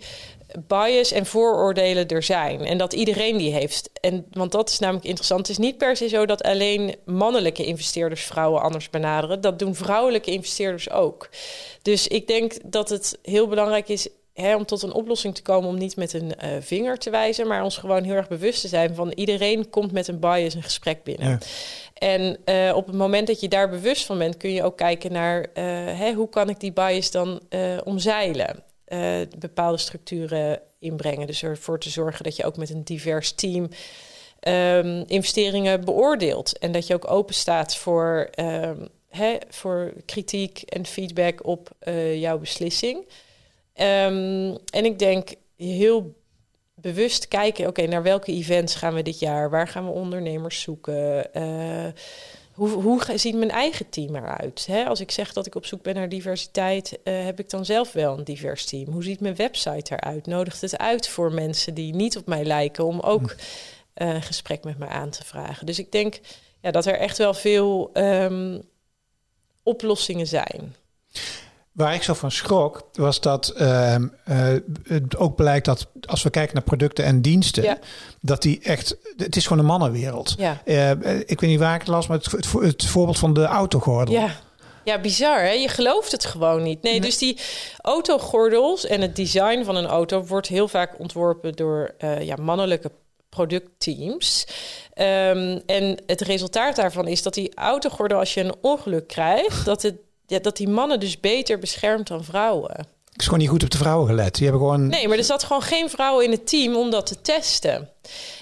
bias 0.68 1.12
en 1.12 1.26
vooroordelen 1.26 2.08
er 2.08 2.24
zijn. 2.24 2.66
En 2.66 2.78
dat 2.78 2.94
iedereen 2.94 3.38
die 3.38 3.52
heeft. 3.52 3.90
En, 4.02 4.26
want 4.32 4.52
dat 4.52 4.70
is 4.70 4.80
namelijk 4.80 5.06
interessant. 5.06 5.48
Het 5.48 5.50
is 5.50 5.66
niet 5.66 5.78
per 5.78 5.96
se 5.96 6.08
zo 6.08 6.26
dat 6.26 6.44
alleen 6.44 6.96
mannelijke 7.06 7.66
investeerders 7.66 8.24
vrouwen 8.24 8.62
anders 8.62 8.90
benaderen. 8.90 9.42
Dat 9.42 9.60
doen 9.60 9.76
vrouwelijke 9.76 10.32
investeerders 10.32 10.90
ook. 10.90 11.30
Dus 11.82 12.08
ik 12.08 12.28
denk 12.28 12.54
dat 12.72 12.90
het 12.90 13.20
heel 13.24 13.48
belangrijk 13.48 13.90
is 13.90 14.08
hè, 14.34 14.56
om 14.56 14.66
tot 14.66 14.82
een 14.82 14.94
oplossing 14.94 15.36
te 15.36 15.42
komen... 15.42 15.70
om 15.70 15.78
niet 15.78 15.96
met 15.96 16.14
een 16.14 16.36
eh, 16.36 16.50
vinger 16.60 16.98
te 16.98 17.10
wijzen... 17.10 17.48
maar 17.48 17.64
ons 17.64 17.78
gewoon 17.78 18.04
heel 18.04 18.16
erg 18.16 18.28
bewust 18.28 18.62
te 18.62 18.68
zijn 18.68 18.96
van... 18.96 19.12
iedereen 19.12 19.70
komt 19.70 19.92
met 19.92 20.08
een 20.08 20.20
bias 20.20 20.54
een 20.54 20.64
gesprek 20.64 21.04
binnen. 21.04 21.30
Ja. 21.30 21.40
En 21.94 22.38
eh, 22.46 22.76
op 22.76 22.86
het 22.86 22.96
moment 22.96 23.28
dat 23.28 23.40
je 23.40 23.48
daar 23.48 23.70
bewust 23.70 24.06
van 24.06 24.18
bent, 24.18 24.38
kun 24.38 24.52
je 24.52 24.64
ook 24.64 24.78
kijken 24.78 25.12
naar 25.12 25.48
eh, 25.54 25.64
hè, 26.00 26.14
hoe 26.14 26.30
kan 26.30 26.50
ik 26.50 26.60
die 26.60 26.74
bias 26.74 27.12
dan 27.12 27.42
omzeilen. 27.84 28.64
Bepaalde 29.40 29.78
structuren 29.78 30.62
inbrengen. 30.80 31.28
Dus 31.28 31.44
ervoor 31.44 31.80
te 31.80 31.90
zorgen 31.90 32.24
dat 32.24 32.36
je 32.36 32.44
ook 32.44 32.58
met 32.58 32.70
een 32.70 32.84
divers 32.84 33.32
team 33.32 33.70
ehm, 34.40 35.04
investeringen 35.08 35.86
beoordeelt. 35.86 36.58
En 36.58 36.72
dat 36.72 36.88
je 36.88 36.94
ook 36.94 37.12
open 37.12 37.36
staat 37.36 37.76
voor 37.76 38.28
ehm, 38.32 38.86
hè, 39.10 39.38
voor 39.50 39.94
kritiek 40.06 40.62
en 40.62 40.86
feedback 40.86 41.46
op 41.46 41.70
jouw 42.14 42.38
beslissing. 42.38 43.06
Ehm, 43.82 44.56
en 44.70 44.86
ik 44.86 45.00
denk 45.00 45.34
heel 45.56 46.16
bewust 46.76 47.28
kijken, 47.28 47.68
oké, 47.68 47.88
naar 47.88 48.04
welke 48.04 48.32
events 48.32 48.76
gaan 48.76 48.94
we 48.94 49.02
dit 49.02 49.20
jaar? 49.20 49.50
Waar 49.50 49.68
gaan 49.68 49.86
we 49.86 49.92
ondernemers 49.92 50.62
zoeken? 50.62 51.30
Uh, 51.34 51.88
hoe, 52.54 52.70
hoe 52.70 53.02
ziet 53.16 53.36
mijn 53.36 53.52
eigen 53.52 53.90
team 53.90 54.16
eruit? 54.16 54.66
Hè? 54.66 54.86
Als 54.86 55.00
ik 55.00 55.12
zeg 55.12 55.34
dat 55.34 55.46
ik 55.46 55.56
op 55.56 55.66
zoek 55.66 55.82
ben 55.82 55.96
naar 55.96 56.10
diversiteit, 56.10 57.00
uh, 57.04 57.24
heb 57.24 57.40
ik 57.40 57.50
dan 57.50 57.66
zelf 57.66 57.92
wel 57.92 58.18
een 58.18 58.24
divers 58.24 58.66
team? 58.66 58.92
Hoe 58.92 59.04
ziet 59.04 59.20
mijn 59.20 59.36
website 59.36 59.94
eruit? 59.94 60.26
Nodigt 60.26 60.62
het 60.62 60.78
uit 60.78 61.08
voor 61.08 61.34
mensen 61.34 61.74
die 61.74 61.96
niet 61.96 62.18
op 62.18 62.28
mij 62.28 62.44
lijken 62.44 62.86
om 62.86 63.00
ook 63.00 63.36
hm. 63.96 64.04
uh, 64.04 64.14
een 64.14 64.22
gesprek 64.22 64.64
met 64.64 64.78
me 64.78 64.88
aan 64.88 65.10
te 65.10 65.24
vragen? 65.24 65.66
Dus 65.66 65.80
ik 65.80 65.92
denk 65.92 66.20
ja, 66.60 66.72
dat 66.72 66.86
er 66.86 66.98
echt 66.98 67.18
wel 67.18 67.34
veel 67.34 67.90
um, 67.94 68.62
oplossingen 69.64 70.28
zijn. 70.28 70.76
Waar 71.82 71.94
ik 71.94 72.04
zo 72.04 72.14
van 72.14 72.32
schrok, 72.32 72.90
was 72.94 73.20
dat 73.20 73.54
uh, 73.58 73.96
uh, 73.96 74.06
het 74.84 75.18
ook 75.18 75.36
blijkt 75.36 75.66
dat 75.66 75.88
als 76.06 76.24
we 76.24 76.30
kijken 76.30 76.54
naar 76.54 76.64
producten 76.64 77.06
en 77.06 77.22
diensten, 77.22 77.80
dat 78.22 78.42
die 78.42 78.60
echt, 78.64 78.98
het 79.18 79.36
is 79.36 79.44
gewoon 79.44 79.60
een 79.60 79.70
mannenwereld. 79.70 80.36
Ja. 80.38 80.62
Uh, 80.66 80.90
ik 81.20 81.40
weet 81.40 81.50
niet 81.50 81.60
waar 81.60 81.74
ik 81.74 81.80
het 81.80 81.90
las, 81.90 82.08
maar 82.08 82.18
het, 82.18 82.32
het, 82.32 82.52
het 82.52 82.86
voorbeeld 82.86 83.20
van 83.20 83.34
de 83.34 83.46
autogordel. 83.46 84.14
Ja. 84.14 84.30
Ja, 84.84 85.00
bizar 85.00 85.42
hè? 85.42 85.52
Je 85.52 85.68
gelooft 85.68 86.12
het 86.12 86.26
gewoon 86.26 86.64
niet. 86.64 86.82
Nee, 86.82 87.02
dus 87.02 87.18
die 87.18 87.38
autogordels 87.82 88.86
en 88.86 89.02
het 89.02 89.16
design 89.16 89.64
van 89.64 89.76
een 89.76 89.86
auto 89.86 90.24
wordt 90.24 90.48
heel 90.48 90.68
vaak 90.68 91.00
ontworpen 91.00 91.54
door 91.54 91.96
ja, 92.20 92.36
mannelijke 92.36 92.92
productteams. 93.30 94.48
Um, 94.96 95.62
en 95.66 96.02
het 96.06 96.22
resultaat 96.22 96.76
daarvan 96.76 97.08
is 97.08 97.24
dat 97.24 97.34
die 97.34 97.56
autogordel, 97.56 98.20
als 98.20 98.34
je 98.34 98.42
een 98.44 98.56
ongeluk 98.62 99.08
krijgt, 99.08 99.66
dat 99.66 99.82
het 99.82 99.96
ja, 100.32 100.40
dat 100.40 100.58
die 100.58 100.70
mannen 100.70 101.00
dus 101.00 101.20
beter 101.20 101.60
beschermd 101.60 102.08
dan 102.08 102.24
vrouwen. 102.24 102.88
Ik 103.14 103.20
is 103.20 103.24
gewoon 103.24 103.40
niet 103.40 103.50
goed 103.50 103.64
op 103.64 103.70
de 103.70 103.78
vrouwen 103.78 104.08
gelet. 104.08 104.36
Die 104.36 104.44
hebben 104.44 104.62
gewoon... 104.62 104.88
Nee, 104.88 105.08
maar 105.08 105.18
er 105.18 105.24
zat 105.24 105.44
gewoon 105.44 105.62
geen 105.62 105.90
vrouwen 105.90 106.26
in 106.26 106.32
het 106.32 106.48
team 106.48 106.76
om 106.76 106.90
dat 106.90 107.06
te 107.06 107.22
testen. 107.22 107.90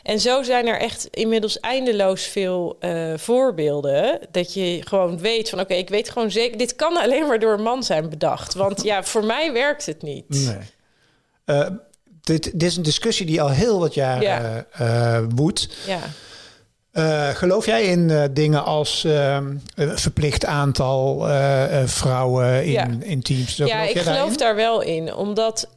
En 0.03 0.19
zo 0.19 0.43
zijn 0.43 0.67
er 0.67 0.79
echt 0.79 1.07
inmiddels 1.11 1.59
eindeloos 1.59 2.23
veel 2.23 2.77
uh, 2.79 3.13
voorbeelden. 3.17 4.19
Dat 4.31 4.53
je 4.53 4.81
gewoon 4.87 5.19
weet 5.19 5.49
van 5.49 5.59
oké, 5.59 5.73
ik 5.73 5.89
weet 5.89 6.09
gewoon 6.09 6.31
zeker, 6.31 6.57
dit 6.57 6.75
kan 6.75 6.97
alleen 6.97 7.27
maar 7.27 7.39
door 7.39 7.53
een 7.53 7.63
man 7.63 7.83
zijn 7.83 8.09
bedacht. 8.09 8.53
Want 8.53 8.83
ja, 8.83 9.03
voor 9.03 9.23
mij 9.23 9.53
werkt 9.53 9.85
het 9.85 10.01
niet. 10.01 10.25
Nee. 10.27 10.57
Uh, 11.45 11.67
dit, 12.21 12.43
dit, 12.43 12.63
is 12.63 12.77
een 12.77 12.83
discussie 12.83 13.25
die 13.25 13.41
al 13.41 13.49
heel 13.49 13.79
wat 13.79 13.93
jaar 13.93 14.21
ja. 14.21 14.65
uh, 14.81 15.19
woedt. 15.35 15.69
Ja. 15.87 15.99
Uh, 16.99 17.29
geloof 17.29 17.65
jij 17.65 17.83
in 17.83 18.09
uh, 18.09 18.23
dingen 18.31 18.65
als 18.65 19.03
uh, 19.05 19.37
verplicht 19.75 20.45
aantal 20.45 21.27
vrouwen 21.85 22.65
in, 22.65 22.71
ja. 22.71 22.87
in 22.99 23.21
teams? 23.21 23.55
ja, 23.55 23.81
ik 23.81 23.99
geloof 23.99 24.37
daar 24.37 24.55
wel 24.55 24.81
in. 24.81 25.13
Omdat 25.15 25.67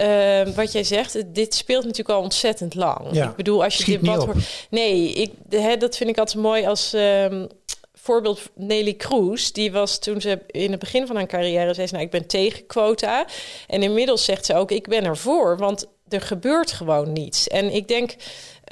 wat 0.54 0.72
jij 0.72 0.84
zegt, 0.84 1.34
dit 1.34 1.54
speelt 1.54 1.82
natuurlijk 1.82 2.18
al 2.18 2.22
ontzettend 2.22 2.74
lang. 2.74 3.06
Ja. 3.10 3.28
Ik 3.28 3.36
bedoel, 3.36 3.64
als 3.64 3.76
je 3.76 3.84
dit 3.84 4.06
wat 4.06 4.24
hoort. 4.24 4.66
Nee, 4.70 5.12
ik, 5.12 5.32
hè, 5.48 5.76
dat 5.76 5.96
vind 5.96 6.10
ik 6.10 6.18
altijd 6.18 6.42
mooi 6.42 6.66
als 6.66 6.92
ehm, 6.92 7.46
voorbeeld 7.94 8.40
Nelly 8.54 8.94
Kroes. 8.94 9.52
Die 9.52 9.72
was 9.72 9.98
toen 9.98 10.20
ze 10.20 10.38
in 10.46 10.70
het 10.70 10.80
begin 10.80 11.06
van 11.06 11.16
haar 11.16 11.26
carrière 11.26 11.74
zei 11.74 11.86
ze, 11.86 11.92
nou, 11.92 12.04
ik 12.04 12.12
ben 12.12 12.26
tegen 12.26 12.66
quota. 12.66 13.26
En 13.66 13.82
inmiddels 13.82 14.24
zegt 14.24 14.46
ze 14.46 14.54
ook, 14.54 14.70
ik 14.70 14.88
ben 14.88 15.04
ervoor, 15.04 15.58
want 15.58 15.86
er 16.08 16.20
gebeurt 16.20 16.72
gewoon 16.72 17.12
niets. 17.12 17.48
En 17.48 17.74
ik 17.74 17.88
denk. 17.88 18.14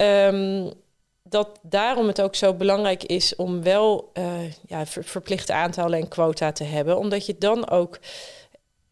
Um, 0.01 0.71
dat 1.31 1.59
daarom 1.61 2.07
het 2.07 2.21
ook 2.21 2.35
zo 2.35 2.53
belangrijk 2.53 3.03
is 3.03 3.35
om 3.35 3.63
wel 3.63 4.11
uh, 4.13 4.51
ja, 4.51 4.85
verplichte 4.85 5.53
aantallen 5.53 5.99
en 5.99 6.07
quota 6.07 6.51
te 6.51 6.63
hebben. 6.63 6.97
Omdat 6.97 7.25
je 7.25 7.35
dan 7.37 7.69
ook, 7.69 7.99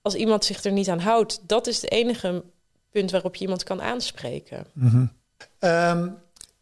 als 0.02 0.16
iemand 0.16 0.46
zich 0.46 0.64
er 0.64 0.72
niet 0.72 0.90
aan 0.90 1.00
houdt, 1.00 1.40
dat 1.48 1.68
is 1.68 1.82
het 1.82 1.92
enige 1.92 2.44
punt 2.92 3.12
waarop 3.12 3.36
je 3.36 3.44
iemand 3.44 3.64
kan 3.64 3.82
aanspreken. 3.82 4.66
-hmm. 4.74 5.12
um, 5.60 6.18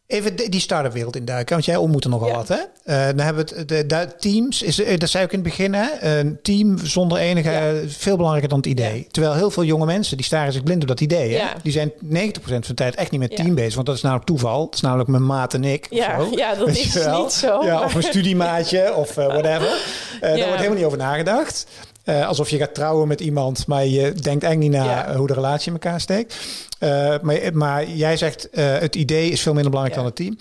Even 0.08 0.36
die 0.36 0.60
start-up 0.60 0.92
wereld 0.92 1.16
induiken, 1.16 1.54
want 1.54 1.64
jij 1.64 1.76
ontmoet 1.76 2.04
er 2.04 2.10
nogal 2.10 2.30
wat, 2.30 2.48
hè? 2.48 2.54
Uh, 2.54 3.06
dan 3.16 3.18
hebben 3.18 3.46
we 3.46 3.54
het, 3.54 3.68
de, 3.68 3.86
de, 3.86 4.08
teams, 4.18 4.62
is, 4.62 4.82
eh, 4.82 4.98
dat 4.98 5.08
zei 5.08 5.24
ik 5.24 5.32
in 5.32 5.38
het 5.38 5.48
begin, 5.48 5.74
hè? 5.74 6.18
Een 6.18 6.38
team 6.42 6.78
zonder 6.78 7.18
enige, 7.18 7.50
ja. 7.50 7.72
veel 7.86 8.16
belangrijker 8.16 8.48
dan 8.48 8.58
het 8.58 8.66
idee. 8.66 9.06
Terwijl 9.10 9.34
heel 9.34 9.50
veel 9.50 9.64
jonge 9.64 9.86
mensen, 9.86 10.16
die 10.16 10.26
staren 10.26 10.52
zich 10.52 10.62
blind 10.62 10.82
op 10.82 10.88
dat 10.88 11.00
idee, 11.00 11.34
hè? 11.34 11.46
Die 11.62 11.72
zijn 11.72 11.92
90% 11.92 11.98
van 12.42 12.60
de 12.60 12.74
tijd 12.74 12.94
echt 12.94 13.10
niet 13.10 13.20
met 13.20 13.36
team 13.36 13.54
bezig, 13.54 13.74
want 13.74 13.86
dat 13.86 13.96
is 13.96 14.02
namelijk 14.02 14.26
toeval. 14.26 14.64
Dat 14.64 14.74
is 14.74 14.80
namelijk 14.80 15.08
mijn 15.08 15.26
maat 15.26 15.54
en 15.54 15.64
ik. 15.64 15.86
Ja, 15.90 16.18
ja 16.30 16.54
dat 16.54 16.68
is 16.68 16.94
niet 16.94 17.32
zo. 17.32 17.64
Ja, 17.64 17.84
of 17.84 17.94
een 17.94 18.02
studiemaatje, 18.02 18.94
of 18.94 19.16
uh, 19.16 19.26
whatever. 19.26 19.68
daar 20.20 20.36
wordt 20.36 20.56
helemaal 20.56 20.76
niet 20.76 20.84
over 20.84 20.98
nagedacht. 20.98 21.66
Uh, 22.08 22.28
alsof 22.28 22.50
je 22.50 22.58
gaat 22.58 22.74
trouwen 22.74 23.08
met 23.08 23.20
iemand, 23.20 23.66
maar 23.66 23.86
je 23.86 24.00
denkt 24.00 24.44
eigenlijk 24.44 24.58
niet 24.58 24.70
na 24.70 24.84
ja. 24.84 25.16
hoe 25.16 25.26
de 25.26 25.34
relatie 25.34 25.66
in 25.66 25.72
elkaar 25.72 26.00
steekt. 26.00 26.36
Uh, 26.80 27.14
maar, 27.22 27.38
maar, 27.52 27.88
jij 27.88 28.16
zegt 28.16 28.48
uh, 28.52 28.78
het 28.78 28.96
idee 28.96 29.30
is 29.30 29.42
veel 29.42 29.52
minder 29.52 29.70
belangrijk 29.70 30.00
dan 30.00 30.10
het 30.12 30.16
team. 30.16 30.36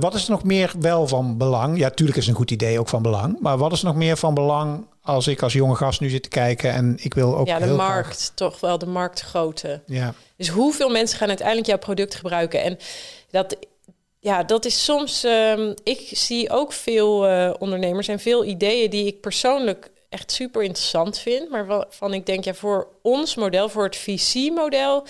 wat 0.00 0.14
is 0.14 0.24
er 0.24 0.30
nog 0.30 0.44
meer 0.44 0.72
wel 0.80 1.06
van 1.06 1.36
belang? 1.36 1.78
Ja, 1.78 1.90
tuurlijk 1.90 2.18
is 2.18 2.26
een 2.26 2.34
goed 2.34 2.50
idee 2.50 2.78
ook 2.80 2.88
van 2.88 3.02
belang. 3.02 3.36
Maar 3.40 3.58
wat 3.58 3.72
is 3.72 3.82
nog 3.82 3.94
meer 3.94 4.16
van 4.16 4.34
belang 4.34 4.86
als 5.02 5.26
ik 5.26 5.42
als 5.42 5.52
jonge 5.52 5.74
gast 5.74 6.00
nu 6.00 6.08
zit 6.08 6.22
te 6.22 6.28
kijken 6.28 6.72
en 6.72 6.96
ik 7.00 7.14
wil 7.14 7.36
ook. 7.36 7.46
Ja, 7.46 7.58
de 7.58 7.64
heel 7.64 7.76
markt, 7.76 8.16
graag... 8.16 8.30
toch 8.34 8.60
wel 8.60 8.78
de 8.78 8.86
marktgrootte. 8.86 9.80
Ja. 9.86 10.14
Dus 10.36 10.48
hoeveel 10.48 10.88
mensen 10.88 11.18
gaan 11.18 11.28
uiteindelijk 11.28 11.66
jouw 11.66 11.78
product 11.78 12.14
gebruiken? 12.14 12.62
En 12.62 12.78
dat 13.30 13.56
ja, 14.20 14.42
dat 14.42 14.64
is 14.64 14.84
soms. 14.84 15.24
Um, 15.24 15.74
ik 15.82 16.08
zie 16.12 16.50
ook 16.50 16.72
veel 16.72 17.30
uh, 17.30 17.54
ondernemers 17.58 18.08
en 18.08 18.18
veel 18.18 18.44
ideeën 18.44 18.90
die 18.90 19.06
ik 19.06 19.20
persoonlijk 19.20 19.90
echt 20.08 20.32
super 20.32 20.62
interessant 20.62 21.18
vind. 21.18 21.50
Maar 21.50 21.66
waarvan 21.66 22.14
ik 22.14 22.26
denk, 22.26 22.44
ja, 22.44 22.54
voor 22.54 22.88
ons 23.02 23.34
model, 23.34 23.68
voor 23.68 23.84
het 23.84 23.96
VC-model, 23.96 25.06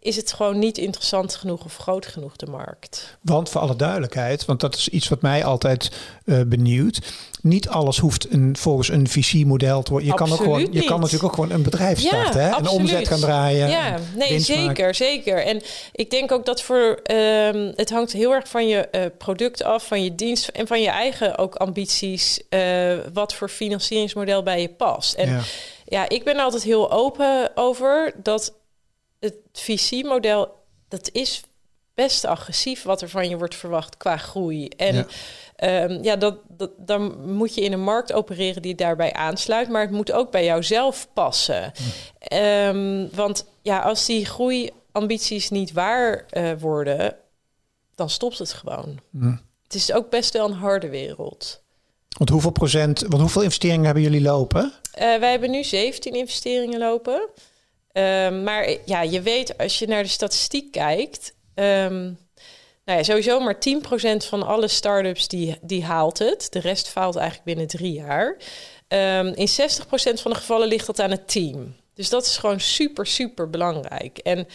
is 0.00 0.16
het 0.16 0.32
gewoon 0.32 0.58
niet 0.58 0.78
interessant 0.78 1.34
genoeg 1.34 1.64
of 1.64 1.76
groot 1.76 2.06
genoeg 2.06 2.36
de 2.36 2.46
markt. 2.46 3.18
Want 3.20 3.48
voor 3.48 3.60
alle 3.60 3.76
duidelijkheid, 3.76 4.44
want 4.44 4.60
dat 4.60 4.74
is 4.74 4.88
iets 4.88 5.08
wat 5.08 5.22
mij 5.22 5.44
altijd 5.44 5.90
uh, 6.24 6.40
benieuwt. 6.46 7.00
Niet 7.42 7.68
alles 7.68 7.98
hoeft 7.98 8.32
een, 8.32 8.56
volgens 8.56 8.88
een 8.88 9.08
VC-model 9.08 9.82
te 9.82 9.90
worden. 9.90 10.08
Je 10.08 10.14
kan, 10.14 10.32
ook 10.32 10.36
gewoon, 10.36 10.72
je 10.72 10.84
kan 10.84 11.00
natuurlijk 11.00 11.24
ook 11.24 11.34
gewoon 11.34 11.50
een 11.50 11.62
bedrijf 11.62 12.00
starten. 12.00 12.42
Hè? 12.42 12.56
Een 12.56 12.68
omzet 12.68 13.08
gaan 13.08 13.20
draaien. 13.20 13.68
Ja, 13.68 13.98
nee, 14.14 14.38
zeker, 14.40 14.94
zeker. 14.94 15.44
En 15.44 15.62
ik 15.92 16.10
denk 16.10 16.32
ook 16.32 16.46
dat 16.46 16.62
voor 16.62 17.00
um, 17.10 17.72
het 17.76 17.90
hangt 17.90 18.12
heel 18.12 18.32
erg 18.32 18.48
van 18.48 18.68
je 18.68 18.88
uh, 18.92 19.02
product 19.18 19.62
af, 19.62 19.86
van 19.86 20.04
je 20.04 20.14
dienst 20.14 20.48
en 20.48 20.66
van 20.66 20.80
je 20.80 20.90
eigen 20.90 21.38
ook 21.38 21.54
ambities. 21.54 22.40
Uh, 22.50 22.96
wat 23.12 23.34
voor 23.34 23.48
financieringsmodel 23.48 24.42
bij 24.42 24.60
je 24.60 24.68
past. 24.68 25.14
En 25.14 25.30
ja. 25.30 25.40
ja, 25.84 26.08
ik 26.08 26.24
ben 26.24 26.36
er 26.36 26.42
altijd 26.42 26.62
heel 26.62 26.92
open 26.92 27.50
over 27.54 28.12
dat 28.22 28.52
het 29.20 29.34
VC-model, 29.52 30.54
dat 30.88 31.08
is 31.12 31.42
best 31.94 32.24
agressief 32.24 32.82
wat 32.82 33.02
er 33.02 33.08
van 33.08 33.28
je 33.28 33.38
wordt 33.38 33.54
verwacht 33.54 33.96
qua 33.96 34.16
groei. 34.16 34.68
En 34.68 35.06
ja, 35.56 35.82
um, 35.82 36.02
ja 36.02 36.16
dat, 36.16 36.38
dat, 36.48 36.70
dan 36.76 37.32
moet 37.34 37.54
je 37.54 37.60
in 37.60 37.72
een 37.72 37.82
markt 37.82 38.12
opereren 38.12 38.62
die 38.62 38.74
daarbij 38.74 39.12
aansluit, 39.12 39.68
maar 39.68 39.80
het 39.80 39.90
moet 39.90 40.12
ook 40.12 40.30
bij 40.30 40.44
jouzelf 40.44 41.08
passen. 41.12 41.72
Hm. 41.74 42.34
Um, 42.36 43.10
want 43.14 43.46
ja, 43.62 43.80
als 43.80 44.06
die 44.06 44.26
groeiambities 44.26 45.50
niet 45.50 45.72
waar 45.72 46.26
uh, 46.32 46.50
worden, 46.58 47.16
dan 47.94 48.10
stopt 48.10 48.38
het 48.38 48.52
gewoon. 48.52 48.98
Hm. 49.10 49.36
Het 49.62 49.74
is 49.74 49.92
ook 49.92 50.10
best 50.10 50.32
wel 50.32 50.46
een 50.46 50.56
harde 50.56 50.88
wereld. 50.88 51.62
Want 52.08 52.30
hoeveel 52.30 52.50
procent, 52.50 53.00
want 53.00 53.20
hoeveel 53.20 53.42
investeringen 53.42 53.84
hebben 53.84 54.02
jullie 54.02 54.22
lopen? 54.22 54.62
Uh, 54.62 55.18
wij 55.18 55.30
hebben 55.30 55.50
nu 55.50 55.64
17 55.64 56.12
investeringen 56.12 56.78
lopen. 56.78 57.28
Um, 57.98 58.42
maar 58.42 58.76
ja, 58.84 59.02
je 59.02 59.20
weet 59.20 59.58
als 59.58 59.78
je 59.78 59.86
naar 59.86 60.02
de 60.02 60.08
statistiek 60.08 60.72
kijkt. 60.72 61.34
Um, 61.54 62.18
nou 62.84 62.98
ja, 62.98 63.02
sowieso 63.02 63.40
maar 63.40 63.56
10% 63.56 63.58
van 64.16 64.46
alle 64.46 64.68
start-ups 64.68 65.28
die, 65.28 65.58
die 65.62 65.84
haalt 65.84 66.18
het. 66.18 66.46
De 66.50 66.60
rest 66.60 66.88
faalt 66.88 67.16
eigenlijk 67.16 67.46
binnen 67.46 67.66
drie 67.66 67.92
jaar. 67.92 68.36
Um, 68.88 69.26
in 69.26 69.48
60% 69.48 69.50
van 70.20 70.30
de 70.30 70.36
gevallen 70.36 70.68
ligt 70.68 70.86
dat 70.86 71.00
aan 71.00 71.10
het 71.10 71.28
team. 71.28 71.76
Dus 71.94 72.08
dat 72.08 72.26
is 72.26 72.36
gewoon 72.36 72.60
super, 72.60 73.06
super 73.06 73.50
belangrijk. 73.50 74.18
En 74.18 74.46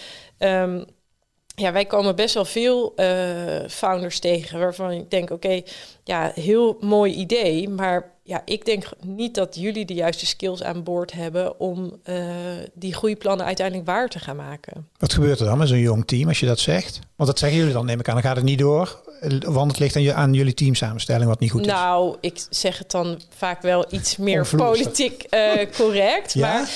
ja, 1.56 1.72
wij 1.72 1.86
komen 1.86 2.16
best 2.16 2.34
wel 2.34 2.46
veel 2.46 2.94
uh, 2.96 3.68
founders 3.70 4.20
tegen 4.20 4.60
waarvan 4.60 4.92
ik 4.92 5.10
denk: 5.10 5.30
oké, 5.30 5.62
ja, 6.04 6.32
heel 6.36 6.78
mooi 6.80 7.14
idee, 7.14 7.70
maar 7.70 8.12
ja, 8.25 8.42
ik 8.46 8.65
denk 8.65 8.89
niet 9.06 9.36
dat 9.36 9.56
jullie 9.56 9.86
de 9.86 9.94
juiste 9.94 10.25
skills 10.25 10.63
aan 10.63 10.84
boord 10.84 11.12
hebben 11.12 11.60
om 11.60 12.00
uh, 12.10 12.25
die 12.74 12.94
groeiplannen 12.94 13.46
uiteindelijk 13.46 13.88
waar 13.88 14.10
te 14.10 14.20
gaan 14.20 14.36
maken. 14.36 14.88
Wat 14.98 15.13
gebeurt 15.13 15.39
er 15.39 15.46
dan 15.46 15.58
met 15.58 15.68
zo'n 15.68 15.77
jong 15.80 16.08
team 16.08 16.27
als 16.27 16.39
je 16.39 16.46
dat 16.46 16.60
zegt? 16.60 17.00
Want 17.15 17.30
dat 17.30 17.39
zeggen 17.39 17.58
jullie 17.58 17.74
dan, 17.74 17.86
neem 17.86 18.00
ik 18.00 18.08
aan. 18.08 18.13
Dan 18.13 18.24
gaat 18.24 18.36
het 18.36 18.46
niet 18.46 18.60
door, 18.60 19.01
want 19.39 19.72
het 19.72 19.80
ligt 19.80 19.96
aan, 19.96 20.01
je, 20.01 20.13
aan 20.13 20.34
jullie 20.34 20.53
teamsamenstelling 20.53 21.30
wat 21.30 21.39
niet 21.39 21.51
goed 21.51 21.62
is. 21.62 21.68
Nou, 21.68 22.18
ik 22.20 22.46
zeg 22.50 22.77
het 22.77 22.92
dan 22.92 23.22
vaak 23.36 23.62
wel 23.62 23.86
iets 23.89 24.18
meer 24.18 24.48
politiek 24.56 25.25
uh, 25.30 25.51
correct. 25.77 26.34
ja? 26.34 26.53
Maar 26.53 26.70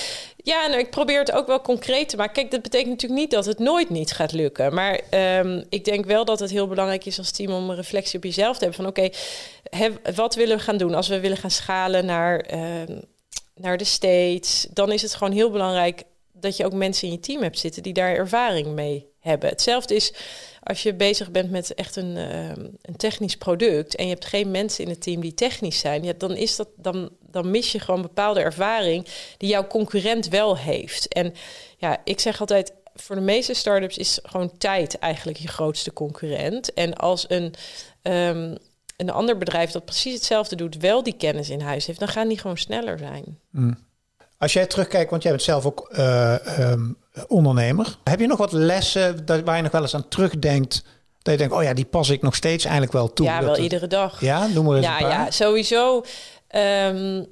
ja, 0.48 0.68
nou, 0.68 0.80
ik 0.80 0.89
probeer 0.89 1.20
het 1.20 1.32
ook 1.32 1.48
wel 1.48 1.62
concreet 1.62 2.10
te 2.10 2.18
maken. 2.18 2.34
Kijk, 2.34 2.51
dat 2.51 2.62
betekent 2.62 2.89
natuurlijk 2.89 3.20
niet 3.20 3.32
dat 3.32 3.46
het 3.46 3.60
nooit 3.60 3.89
niet 3.89 4.12
gaat 4.12 4.32
lukken. 4.32 4.74
Maar 4.74 5.01
um, 5.39 5.63
ik 5.70 5.86
denk 5.86 6.06
wel 6.06 6.25
dat 6.25 6.39
het 6.39 6.50
heel 6.50 6.68
belangrijk 6.68 7.06
is 7.06 7.18
als 7.18 7.32
team 7.32 7.51
om 7.51 7.70
een 7.70 7.75
reflectie 7.75 8.18
op 8.18 8.24
jezelf 8.24 8.58
te 8.58 8.63
hebben. 8.63 8.84
Van 8.84 8.89
oké, 8.89 9.10
wat 10.16 10.36
willen 10.36 10.58
we 10.58 10.64
gaan 10.64 10.78
doen? 10.78 10.94
Als 10.94 11.08
we 11.08 11.20
willen 11.20 11.38
gaan 11.38 11.52
schalen 11.52 12.06
naar, 12.06 12.40
ehm, 12.40 13.00
naar 13.56 13.78
de 13.78 13.84
States, 13.84 14.68
dan 14.74 14.92
is 14.92 15.02
het 15.02 15.14
gewoon 15.16 15.34
heel 15.34 15.52
belangrijk 15.52 16.04
dat 16.32 16.58
je 16.58 16.66
ook 16.66 16.74
mensen 16.74 17.08
in 17.08 17.14
je 17.14 17.20
team 17.20 17.42
hebt 17.42 17.60
zitten 17.60 17.84
die 17.84 17.94
daar 17.94 18.16
ervaring 18.16 18.68
mee 18.68 19.08
hebben. 19.20 19.50
Hetzelfde 19.50 19.96
is 19.96 20.14
als 20.64 20.84
je 20.84 20.94
bezig 20.94 21.32
bent 21.32 21.52
met 21.52 21.74
echt 21.74 21.96
een, 21.96 22.18
ehm, 22.18 22.68
een 22.82 22.96
technisch 22.96 23.38
product 23.38 23.96
en 23.96 24.04
je 24.04 24.10
hebt 24.10 24.26
geen 24.26 24.52
mensen 24.52 24.84
in 24.84 24.90
het 24.90 25.02
team 25.02 25.22
die 25.22 25.34
technisch 25.34 25.80
zijn, 25.80 26.04
ja, 26.04 26.14
dan, 26.18 26.36
is 26.36 26.56
dat, 26.56 26.68
dan, 26.76 27.10
dan 27.20 27.52
mis 27.52 27.72
je 27.72 27.80
gewoon 27.80 28.02
bepaalde 28.02 28.40
ervaring 28.40 29.08
die 29.38 29.50
jouw 29.50 29.68
concurrent 29.68 30.28
wel 30.28 30.58
heeft. 30.58 31.08
En 31.08 31.34
ja, 31.78 32.02
ik 32.04 32.20
zeg 32.20 32.40
altijd, 32.40 32.74
voor 32.94 33.16
de 33.16 33.22
meeste 33.22 33.54
startups 33.54 33.98
is 33.98 34.20
gewoon 34.24 34.58
tijd 34.58 35.00
eigenlijk 35.00 35.38
je 35.38 35.48
grootste 35.48 35.94
concurrent. 35.94 36.74
En 36.74 36.94
als 36.96 37.26
een, 37.28 37.54
um, 38.02 38.58
een 38.98 39.10
ander 39.10 39.38
bedrijf 39.38 39.72
dat 39.72 39.86
precies 39.86 40.13
hetzelfde 40.13 40.56
doet, 40.56 40.77
wel 40.77 41.04
die 41.04 41.16
kennis 41.18 41.50
in 41.50 41.62
huis 41.62 41.86
heeft, 41.86 42.00
dan 42.00 42.08
gaan 42.08 42.27
die 42.27 42.38
gewoon 42.38 42.58
sneller 42.58 42.98
zijn. 42.98 43.39
Mm. 43.51 43.86
Als 44.38 44.54
jij 44.54 44.66
terugkijkt, 44.66 45.10
want 45.10 45.24
jij 45.24 45.32
bent 45.32 45.44
zelf 45.44 45.66
ook 45.66 45.89
uh, 45.98 46.36
um, 46.60 46.98
ondernemer. 47.27 47.98
Heb 48.04 48.20
je 48.20 48.27
nog 48.27 48.38
wat 48.38 48.51
lessen 48.51 49.25
waar 49.46 49.56
je 49.56 49.62
nog 49.62 49.72
wel 49.72 49.82
eens 49.82 49.96
aan 49.96 50.08
terugdenkt? 50.08 50.84
Dat 51.22 51.34
je 51.34 51.39
denkt, 51.39 51.54
oh 51.54 51.63
ja, 51.63 51.74
die 51.74 51.86
pas 51.86 52.10
ik 52.10 52.22
nog 52.22 52.36
steeds 52.36 52.63
eigenlijk 52.63 52.94
wel 52.94 53.13
toe. 53.13 53.25
Ja, 53.25 53.44
wel 53.44 53.58
iedere 53.58 53.88
dag. 53.88 54.22
Ja, 54.22 54.48
noem 54.48 54.66
maar 54.66 54.75
eens 54.77 54.86
ja, 54.86 55.00
Ja, 55.00 55.32
sowieso. 55.32 56.04
Um, 56.56 57.25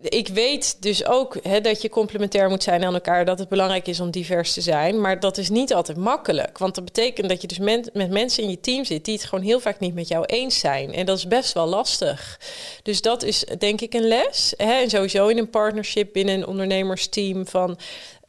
ik 0.00 0.28
weet 0.28 0.82
dus 0.82 1.06
ook 1.06 1.36
hè, 1.42 1.60
dat 1.60 1.82
je 1.82 1.88
complementair 1.88 2.48
moet 2.48 2.62
zijn 2.62 2.84
aan 2.84 2.94
elkaar. 2.94 3.24
Dat 3.24 3.38
het 3.38 3.48
belangrijk 3.48 3.86
is 3.86 4.00
om 4.00 4.10
divers 4.10 4.52
te 4.52 4.60
zijn. 4.60 5.00
Maar 5.00 5.20
dat 5.20 5.38
is 5.38 5.48
niet 5.48 5.74
altijd 5.74 5.98
makkelijk. 5.98 6.58
Want 6.58 6.74
dat 6.74 6.84
betekent 6.84 7.28
dat 7.28 7.40
je 7.40 7.46
dus 7.46 7.58
met 7.92 8.10
mensen 8.10 8.42
in 8.42 8.50
je 8.50 8.60
team 8.60 8.84
zit 8.84 9.04
die 9.04 9.14
het 9.14 9.24
gewoon 9.24 9.44
heel 9.44 9.60
vaak 9.60 9.78
niet 9.78 9.94
met 9.94 10.08
jou 10.08 10.24
eens 10.24 10.58
zijn. 10.58 10.92
En 10.92 11.06
dat 11.06 11.16
is 11.16 11.28
best 11.28 11.52
wel 11.52 11.66
lastig. 11.66 12.40
Dus 12.82 13.00
dat 13.00 13.22
is 13.22 13.44
denk 13.58 13.80
ik 13.80 13.94
een 13.94 14.08
les. 14.08 14.54
Hè? 14.56 14.72
En 14.72 14.90
sowieso 14.90 15.28
in 15.28 15.38
een 15.38 15.50
partnership 15.50 16.12
binnen 16.12 16.34
een 16.34 16.46
ondernemersteam 16.46 17.46
van. 17.46 17.78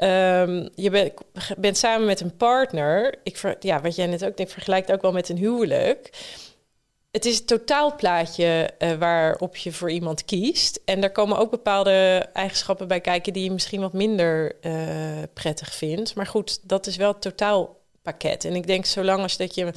Um, 0.03 0.69
je 0.75 1.13
bent, 1.57 1.77
samen 1.77 2.05
met 2.05 2.21
een 2.21 2.35
partner. 2.37 3.15
Ik, 3.23 3.55
ja, 3.59 3.81
wat 3.81 3.95
jij 3.95 4.07
net 4.07 4.25
ook 4.25 4.37
ik 4.37 4.49
vergelijkt 4.49 4.91
ook 4.91 5.01
wel 5.01 5.11
met 5.11 5.29
een 5.29 5.37
huwelijk 5.37 6.09
het 7.17 7.25
is 7.25 7.37
het 7.37 7.47
totaalplaatje 7.47 8.69
uh, 8.79 8.93
waarop 8.93 9.55
je 9.55 9.71
voor 9.71 9.91
iemand 9.91 10.25
kiest. 10.25 10.79
En 10.85 11.01
daar 11.01 11.11
komen 11.11 11.37
ook 11.37 11.51
bepaalde 11.51 12.29
eigenschappen 12.33 12.87
bij 12.87 13.01
kijken 13.01 13.33
die 13.33 13.43
je 13.43 13.51
misschien 13.51 13.81
wat 13.81 13.93
minder 13.93 14.55
uh, 14.61 15.23
prettig 15.33 15.73
vindt. 15.75 16.15
Maar 16.15 16.27
goed, 16.27 16.59
dat 16.63 16.87
is 16.87 16.95
wel 16.95 17.11
het 17.11 17.21
totaalpakket. 17.21 18.45
En 18.45 18.55
ik 18.55 18.67
denk, 18.67 18.85
zolang 18.85 19.21
als 19.21 19.37
dat 19.37 19.55
je 19.55 19.71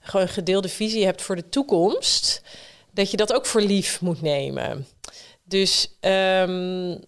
gewoon 0.00 0.22
een 0.26 0.32
gedeelde 0.32 0.68
visie 0.68 1.04
hebt 1.04 1.22
voor 1.22 1.36
de 1.36 1.48
toekomst, 1.48 2.42
dat 2.90 3.10
je 3.10 3.16
dat 3.16 3.32
ook 3.32 3.46
voor 3.46 3.60
lief 3.60 4.00
moet 4.00 4.22
nemen. 4.22 4.86
Dus. 5.44 5.96
Um... 6.00 7.02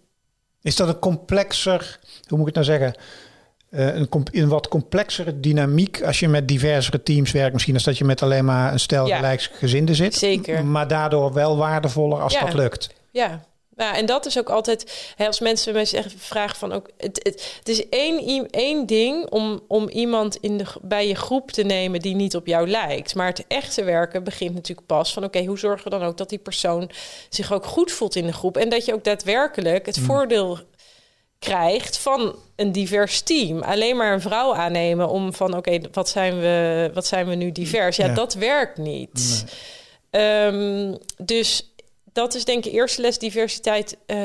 Is 0.63 0.77
dat 0.77 0.89
een 0.89 0.99
complexer, 0.99 1.99
hoe 2.29 2.39
moet 2.39 2.49
ik 2.49 2.55
het 2.55 2.67
nou 2.67 2.79
zeggen? 2.79 3.03
Uh, 3.77 3.95
een, 3.95 4.09
een, 4.33 4.49
wat 4.49 4.69
complexere 4.69 5.41
dynamiek 5.41 6.03
als 6.03 6.21
je 6.21 6.29
met 6.29 6.49
diversere 6.49 7.03
teams 7.03 7.33
werkt. 7.33 7.53
Misschien 7.53 7.75
als 7.75 7.85
dat 7.85 7.99
je 7.99 8.05
met 8.05 8.23
alleen 8.23 8.45
maar 8.45 8.73
een 8.73 8.81
stel 8.81 9.07
ja. 9.07 9.17
gelijksgezinden 9.17 9.95
zit. 9.95 10.15
Zeker. 10.15 10.65
Maar 10.65 10.89
daardoor 10.89 11.33
wel 11.33 11.57
waardevoller 11.57 12.21
als 12.21 12.39
dat 12.39 12.55
lukt. 12.55 12.91
Ja. 13.11 13.45
Ja, 13.77 13.97
en 13.97 14.07
dat 14.07 14.27
is 14.27 14.39
ook 14.39 14.49
altijd, 14.49 15.13
hè, 15.17 15.27
als 15.27 15.41
mensen 15.41 15.73
mij 15.73 15.85
zeggen, 15.85 16.19
vragen 16.19 16.57
van 16.57 16.73
ook, 16.73 16.91
het, 16.97 17.21
het, 17.23 17.55
het, 17.59 17.69
is 17.69 17.89
één, 17.89 18.51
één 18.51 18.87
ding 18.87 19.31
om, 19.31 19.61
om 19.69 19.89
iemand 19.89 20.37
in 20.37 20.59
de, 20.59 20.65
bij 20.83 21.09
je 21.09 21.15
groep 21.15 21.51
te 21.51 21.63
nemen 21.63 22.01
die 22.01 22.15
niet 22.15 22.37
op 22.37 22.47
jou 22.47 22.69
lijkt. 22.69 23.15
Maar 23.15 23.27
het 23.27 23.45
echte 23.49 23.85
werken 23.85 24.25
begint 24.25 24.55
natuurlijk 24.55 24.87
pas 24.87 25.13
van, 25.13 25.25
oké, 25.25 25.45
hoe 25.45 25.59
zorgen 25.59 25.85
we 25.85 25.99
dan 25.99 26.09
ook 26.09 26.17
dat 26.17 26.29
die 26.29 26.39
persoon 26.39 26.91
zich 27.29 27.53
ook 27.53 27.65
goed 27.65 27.93
voelt 27.93 28.17
in 28.17 28.27
de 28.27 28.33
groep? 28.33 28.57
En 28.57 28.69
dat 28.69 28.85
je 28.85 28.95
ook 28.95 29.05
daadwerkelijk 29.05 29.87
het 29.87 29.99
mm. 29.99 30.05
voordeel 30.05 30.59
krijgt 31.39 31.99
van 31.99 32.35
een 32.57 32.73
divers 32.73 33.21
team. 33.21 33.63
Alleen 33.63 33.97
maar 33.97 34.13
een 34.13 34.21
vrouw 34.21 34.55
aannemen 34.55 35.09
om 35.09 35.33
van 35.33 35.57
oké, 35.57 35.81
wat 35.93 36.09
zijn 36.09 36.41
we, 36.41 36.91
wat 36.95 37.07
zijn 37.07 37.27
we 37.27 37.35
nu 37.35 37.53
divers? 37.53 37.97
Ja, 37.97 38.09
dat 38.09 38.35
werkt 38.35 38.79
niet. 38.79 39.45
Ehm, 40.11 40.95
dus 41.17 41.75
dat 42.13 42.35
is 42.35 42.45
denk 42.45 42.65
ik 42.65 42.73
eerste 42.73 43.01
les 43.01 43.19
diversiteit. 43.19 43.97
Uh, 44.07 44.17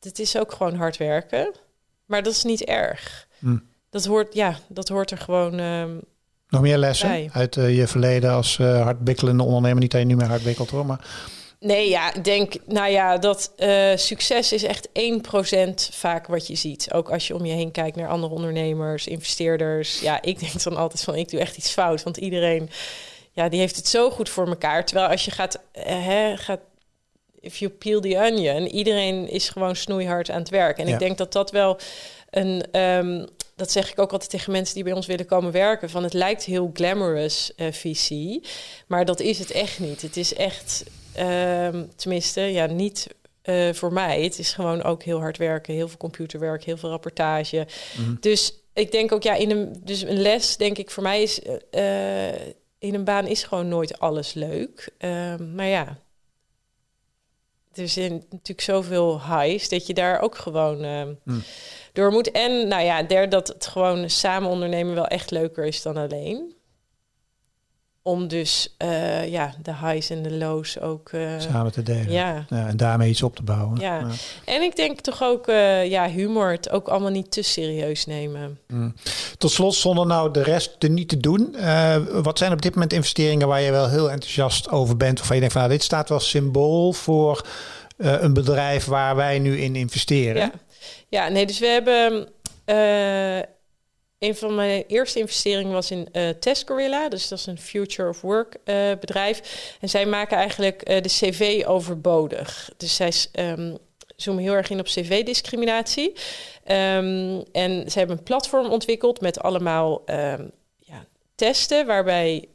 het 0.00 0.18
is 0.18 0.36
ook 0.36 0.52
gewoon 0.52 0.74
hard 0.74 0.96
werken, 0.96 1.54
maar 2.04 2.22
dat 2.22 2.32
is 2.32 2.44
niet 2.44 2.64
erg. 2.64 3.26
Hm. 3.38 3.56
Dat 3.90 4.04
hoort, 4.04 4.34
ja, 4.34 4.58
dat 4.68 4.88
hoort 4.88 5.10
er 5.10 5.18
gewoon. 5.18 5.58
Ehm, 5.58 5.90
Nog 6.48 6.60
meer 6.60 6.78
lessen 6.78 7.30
uit 7.32 7.56
uh, 7.56 7.76
je 7.76 7.86
verleden 7.86 8.30
als 8.30 8.58
uh, 8.58 8.82
hardbikkelende 8.82 9.42
ondernemer. 9.42 9.80
Niet 9.80 9.90
dat 9.90 10.00
je 10.00 10.06
nu 10.06 10.16
meer 10.16 10.26
hardbikkelt 10.26 10.70
hoor, 10.70 10.86
maar 10.86 11.06
Nee, 11.60 11.88
ja, 11.88 12.14
ik 12.14 12.24
denk, 12.24 12.54
nou 12.66 12.90
ja, 12.90 13.18
dat 13.18 13.52
uh, 13.56 13.96
succes 13.96 14.52
is 14.52 14.62
echt 14.62 14.88
1% 14.88 14.92
vaak 15.92 16.26
wat 16.26 16.46
je 16.46 16.54
ziet. 16.54 16.92
Ook 16.92 17.10
als 17.10 17.26
je 17.26 17.34
om 17.34 17.44
je 17.44 17.52
heen 17.52 17.70
kijkt 17.70 17.96
naar 17.96 18.08
andere 18.08 18.34
ondernemers, 18.34 19.06
investeerders. 19.06 20.00
Ja, 20.00 20.22
ik 20.22 20.38
denk 20.40 20.62
dan 20.62 20.76
altijd 20.76 21.02
van, 21.02 21.14
ik 21.14 21.30
doe 21.30 21.40
echt 21.40 21.56
iets 21.56 21.72
fout. 21.72 22.02
Want 22.02 22.16
iedereen, 22.16 22.70
ja, 23.32 23.48
die 23.48 23.60
heeft 23.60 23.76
het 23.76 23.88
zo 23.88 24.10
goed 24.10 24.28
voor 24.28 24.46
elkaar. 24.48 24.84
Terwijl 24.84 25.08
als 25.08 25.24
je 25.24 25.30
gaat, 25.30 25.60
uh, 25.74 25.82
hè, 25.84 26.36
gaat 26.36 26.60
if 27.40 27.56
you 27.56 27.70
peel 27.70 28.00
the 28.00 28.16
onion, 28.16 28.66
iedereen 28.66 29.28
is 29.28 29.48
gewoon 29.48 29.76
snoeihard 29.76 30.30
aan 30.30 30.40
het 30.40 30.48
werk. 30.48 30.78
En 30.78 30.88
ik 30.88 30.98
denk 30.98 31.18
dat 31.18 31.32
dat 31.32 31.50
wel 31.50 31.78
een... 32.30 32.80
Um, 32.80 33.26
dat 33.56 33.70
zeg 33.70 33.90
ik 33.90 33.98
ook 33.98 34.12
altijd 34.12 34.30
tegen 34.30 34.52
mensen 34.52 34.74
die 34.74 34.84
bij 34.84 34.92
ons 34.92 35.06
willen 35.06 35.26
komen 35.26 35.52
werken. 35.52 35.90
Van 35.90 36.02
het 36.02 36.12
lijkt 36.12 36.44
heel 36.44 36.70
glamorous 36.74 37.52
uh, 37.56 37.72
visie, 37.72 38.42
maar 38.86 39.04
dat 39.04 39.20
is 39.20 39.38
het 39.38 39.50
echt 39.50 39.78
niet. 39.78 40.02
Het 40.02 40.16
is 40.16 40.34
echt 40.34 40.84
Ehm, 41.14 41.84
tenminste, 41.96 42.40
ja, 42.40 42.66
niet 42.66 43.06
uh, 43.44 43.72
voor 43.72 43.92
mij. 43.92 44.22
Het 44.22 44.38
is 44.38 44.52
gewoon 44.52 44.82
ook 44.82 45.02
heel 45.02 45.18
hard 45.18 45.36
werken, 45.36 45.74
heel 45.74 45.88
veel 45.88 45.96
computerwerk, 45.96 46.64
heel 46.64 46.76
veel 46.76 46.90
rapportage. 46.90 47.66
Mhm. 47.98 48.14
Dus 48.20 48.54
ik 48.74 48.92
denk 48.92 49.12
ook, 49.12 49.22
ja, 49.22 49.34
in 49.34 49.50
een, 49.50 49.80
dus 49.84 50.02
een 50.02 50.20
les, 50.20 50.56
denk 50.56 50.78
ik, 50.78 50.90
voor 50.90 51.02
mij 51.02 51.22
is 51.22 51.40
uh, 51.70 52.46
in 52.78 52.94
een 52.94 53.04
baan 53.04 53.26
is 53.26 53.42
gewoon 53.42 53.68
nooit 53.68 53.98
alles 53.98 54.32
leuk. 54.32 54.90
Uh, 54.98 55.36
maar 55.36 55.66
ja, 55.66 55.98
er 57.72 57.88
zijn 57.88 58.12
natuurlijk 58.12 58.60
zoveel 58.60 59.20
highs 59.20 59.68
dat 59.68 59.86
je 59.86 59.94
daar 59.94 60.20
ook 60.20 60.36
gewoon 60.36 60.78
mm. 61.24 61.42
door 61.92 62.10
moet. 62.10 62.30
En 62.30 62.68
nou 62.68 62.82
ja, 62.82 63.02
derde, 63.02 63.28
dat 63.28 63.48
het 63.48 63.66
gewoon 63.66 64.10
samen 64.10 64.50
ondernemen 64.50 64.94
wel 64.94 65.06
echt 65.06 65.30
leuker 65.30 65.66
is 65.66 65.82
dan 65.82 65.96
alleen 65.96 66.54
om 68.02 68.28
dus 68.28 68.74
uh, 68.82 69.28
ja, 69.28 69.54
de 69.62 69.74
highs 69.74 70.10
en 70.10 70.22
de 70.22 70.32
lows 70.32 70.80
ook 70.80 71.12
uh, 71.12 71.30
samen 71.38 71.72
te 71.72 71.82
delen. 71.82 72.12
Ja. 72.12 72.44
ja. 72.48 72.66
En 72.66 72.76
daarmee 72.76 73.10
iets 73.10 73.22
op 73.22 73.36
te 73.36 73.42
bouwen. 73.42 73.80
Ja. 73.80 74.06
En 74.44 74.62
ik 74.62 74.76
denk 74.76 75.00
toch 75.00 75.22
ook 75.22 75.48
uh, 75.48 75.86
ja, 75.90 76.08
humor, 76.08 76.50
het 76.50 76.70
ook 76.70 76.88
allemaal 76.88 77.10
niet 77.10 77.30
te 77.30 77.42
serieus 77.42 78.06
nemen. 78.06 78.58
Mm. 78.66 78.94
Tot 79.38 79.50
slot, 79.50 79.74
zonder 79.74 80.06
nou 80.06 80.30
de 80.30 80.42
rest 80.42 80.76
er 80.78 80.90
niet 80.90 81.08
te 81.08 81.20
doen. 81.20 81.56
wat 82.22 82.38
zijn 82.38 82.52
op 82.52 82.62
dit 82.62 82.74
moment 82.74 82.92
investeringen 82.92 83.48
waar 83.48 83.60
je 83.60 83.70
wel 83.70 83.88
heel 83.88 84.10
enthousiast 84.10 84.70
over 84.70 84.96
bent? 84.96 85.20
Of 85.20 85.24
waar 85.24 85.34
je 85.34 85.40
denkt 85.40 85.54
van 85.54 85.62
nou, 85.62 85.74
dit 85.74 85.84
staat 85.84 86.08
wel 86.08 86.20
symbool 86.20 86.92
voor 86.92 87.46
een 87.96 88.34
bedrijf 88.34 88.84
waar 88.84 89.16
wij 89.16 89.38
nu 89.38 89.60
in 89.60 89.76
investeren. 89.76 90.42
Ja, 90.42 90.52
ja 91.08 91.28
nee, 91.28 91.46
dus 91.46 91.58
we 91.58 91.66
hebben 91.66 92.28
een 94.20 94.36
van 94.36 94.54
mijn 94.54 94.84
eerste 94.86 95.18
investeringen 95.18 95.72
was 95.72 95.90
in 95.90 96.08
uh, 96.12 96.28
Test 96.28 96.66
Gorilla. 96.66 97.08
Dus 97.08 97.28
dat 97.28 97.38
is 97.38 97.46
een 97.46 97.58
Future 97.58 98.08
of 98.08 98.20
Work 98.20 98.56
uh, 98.64 98.90
bedrijf. 99.00 99.42
En 99.80 99.88
zij 99.88 100.06
maken 100.06 100.36
eigenlijk 100.36 100.88
uh, 100.90 101.00
de 101.00 101.08
cv 101.08 101.62
overbodig. 101.66 102.70
Dus 102.76 102.94
zij 102.96 103.12
um, 103.32 103.78
zoomen 104.16 104.42
heel 104.42 104.52
erg 104.52 104.70
in 104.70 104.78
op 104.78 104.86
cv-discriminatie. 104.86 106.12
Um, 106.66 107.42
en 107.52 107.90
ze 107.90 107.98
hebben 107.98 108.16
een 108.18 108.22
platform 108.22 108.70
ontwikkeld 108.70 109.20
met 109.20 109.40
allemaal 109.40 110.02
um, 110.06 110.50
ja, 110.78 111.06
testen... 111.34 111.86
waarbij 111.86 112.48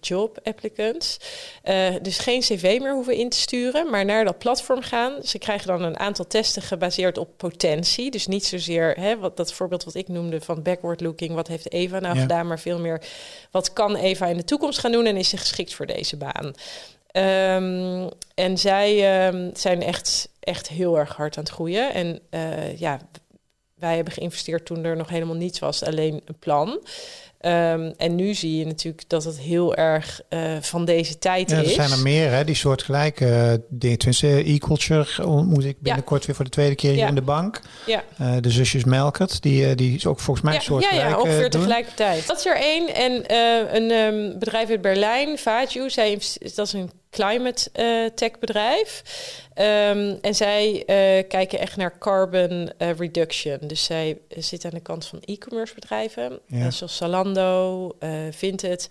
job 0.00 0.38
applicants. 0.42 1.18
Uh, 1.64 1.94
dus 2.02 2.18
geen 2.18 2.40
cv 2.40 2.78
meer 2.80 2.92
hoeven 2.92 3.14
in 3.14 3.28
te 3.28 3.36
sturen, 3.36 3.90
maar 3.90 4.04
naar 4.04 4.24
dat 4.24 4.38
platform 4.38 4.82
gaan. 4.82 5.22
Ze 5.22 5.38
krijgen 5.38 5.66
dan 5.66 5.82
een 5.82 5.98
aantal 5.98 6.26
testen 6.26 6.62
gebaseerd 6.62 7.18
op 7.18 7.28
potentie. 7.36 8.10
Dus 8.10 8.26
niet 8.26 8.44
zozeer 8.44 8.94
hè, 9.00 9.18
wat, 9.18 9.36
dat 9.36 9.52
voorbeeld 9.52 9.84
wat 9.84 9.94
ik 9.94 10.08
noemde 10.08 10.40
van 10.40 10.62
backward 10.62 11.00
looking. 11.00 11.34
Wat 11.34 11.48
heeft 11.48 11.72
Eva 11.72 11.98
nou 11.98 12.18
gedaan? 12.18 12.46
Maar 12.46 12.60
veel 12.60 12.78
meer 12.78 13.02
wat 13.50 13.72
kan 13.72 13.96
Eva 13.96 14.26
in 14.26 14.36
de 14.36 14.44
toekomst 14.44 14.78
gaan 14.78 14.92
doen 14.92 15.06
en 15.06 15.16
is 15.16 15.28
ze 15.28 15.36
geschikt 15.36 15.74
voor 15.74 15.86
deze 15.86 16.16
baan? 16.16 16.54
Um, 17.12 18.08
en 18.34 18.58
zij 18.58 19.26
um, 19.28 19.50
zijn 19.54 19.82
echt, 19.82 20.28
echt 20.40 20.68
heel 20.68 20.98
erg 20.98 21.16
hard 21.16 21.36
aan 21.36 21.42
het 21.42 21.52
groeien. 21.52 21.94
En 21.94 22.20
uh, 22.30 22.78
ja, 22.78 22.98
wij 23.74 23.94
hebben 23.94 24.12
geïnvesteerd 24.12 24.66
toen 24.66 24.84
er 24.84 24.96
nog 24.96 25.08
helemaal 25.08 25.34
niets 25.34 25.58
was, 25.58 25.82
alleen 25.82 26.22
een 26.24 26.38
plan. 26.38 26.80
Ehm, 27.38 27.92
en 27.96 28.14
nu 28.14 28.34
zie 28.34 28.58
je 28.58 28.66
natuurlijk 28.66 29.08
dat 29.08 29.24
het 29.24 29.38
heel 29.38 29.74
erg 29.74 30.20
uh, 30.30 30.56
van 30.60 30.84
deze 30.84 31.18
tijd 31.18 31.50
ja, 31.50 31.58
is. 31.58 31.66
Er 31.66 31.74
zijn 31.74 31.90
er 31.90 32.02
meer, 32.02 32.30
hè, 32.30 32.44
die 32.44 32.54
soortgelijke 32.54 33.24
uh, 33.24 33.52
dingen. 33.68 33.98
Tenminste, 33.98 34.26
e-culture 34.26 35.26
ontmoet 35.26 35.64
ik 35.64 35.80
binnenkort 35.80 36.20
ja. 36.20 36.26
weer 36.26 36.36
voor 36.36 36.44
de 36.44 36.50
tweede 36.50 36.74
keer 36.74 36.92
hier 36.92 37.06
in 37.06 37.14
de 37.14 37.22
bank. 37.22 37.60
Ja. 37.86 38.04
Uh, 38.20 38.36
de 38.40 38.50
zusjes 38.50 38.84
Melkert, 38.84 39.42
die, 39.42 39.74
die 39.74 39.94
is 39.94 40.06
ook 40.06 40.20
volgens 40.20 40.44
mij 40.44 40.54
ja, 40.54 40.58
een 40.58 40.64
soort 40.64 40.84
Ja, 40.84 40.94
ja 40.94 41.18
ongeveer 41.18 41.50
tegelijkertijd. 41.50 42.26
Dat 42.26 42.38
is 42.38 42.46
er 42.46 42.56
één. 42.56 42.94
En 42.94 43.34
een 43.76 43.90
um, 43.90 44.38
bedrijf 44.38 44.70
uit 44.70 44.80
Berlijn, 44.80 45.38
zij, 45.86 46.20
dat 46.54 46.66
is 46.66 46.72
een 46.72 46.90
climate 47.10 47.70
tech 48.14 48.38
bedrijf. 48.38 49.02
Um, 49.54 50.18
en 50.20 50.34
zij 50.34 50.72
uh, 50.74 51.28
kijken 51.28 51.58
echt 51.58 51.76
naar 51.76 51.98
carbon 51.98 52.70
uh, 52.78 52.90
reduction. 52.96 53.58
Dus 53.60 53.84
zij 53.84 54.18
zitten 54.28 54.70
aan 54.70 54.76
de 54.76 54.82
kant 54.82 55.06
van 55.06 55.20
e-commerce 55.24 55.74
bedrijven, 55.74 56.40
ja. 56.46 56.70
zoals 56.70 56.96
Zalando, 56.96 57.96
Vinted. 58.30 58.88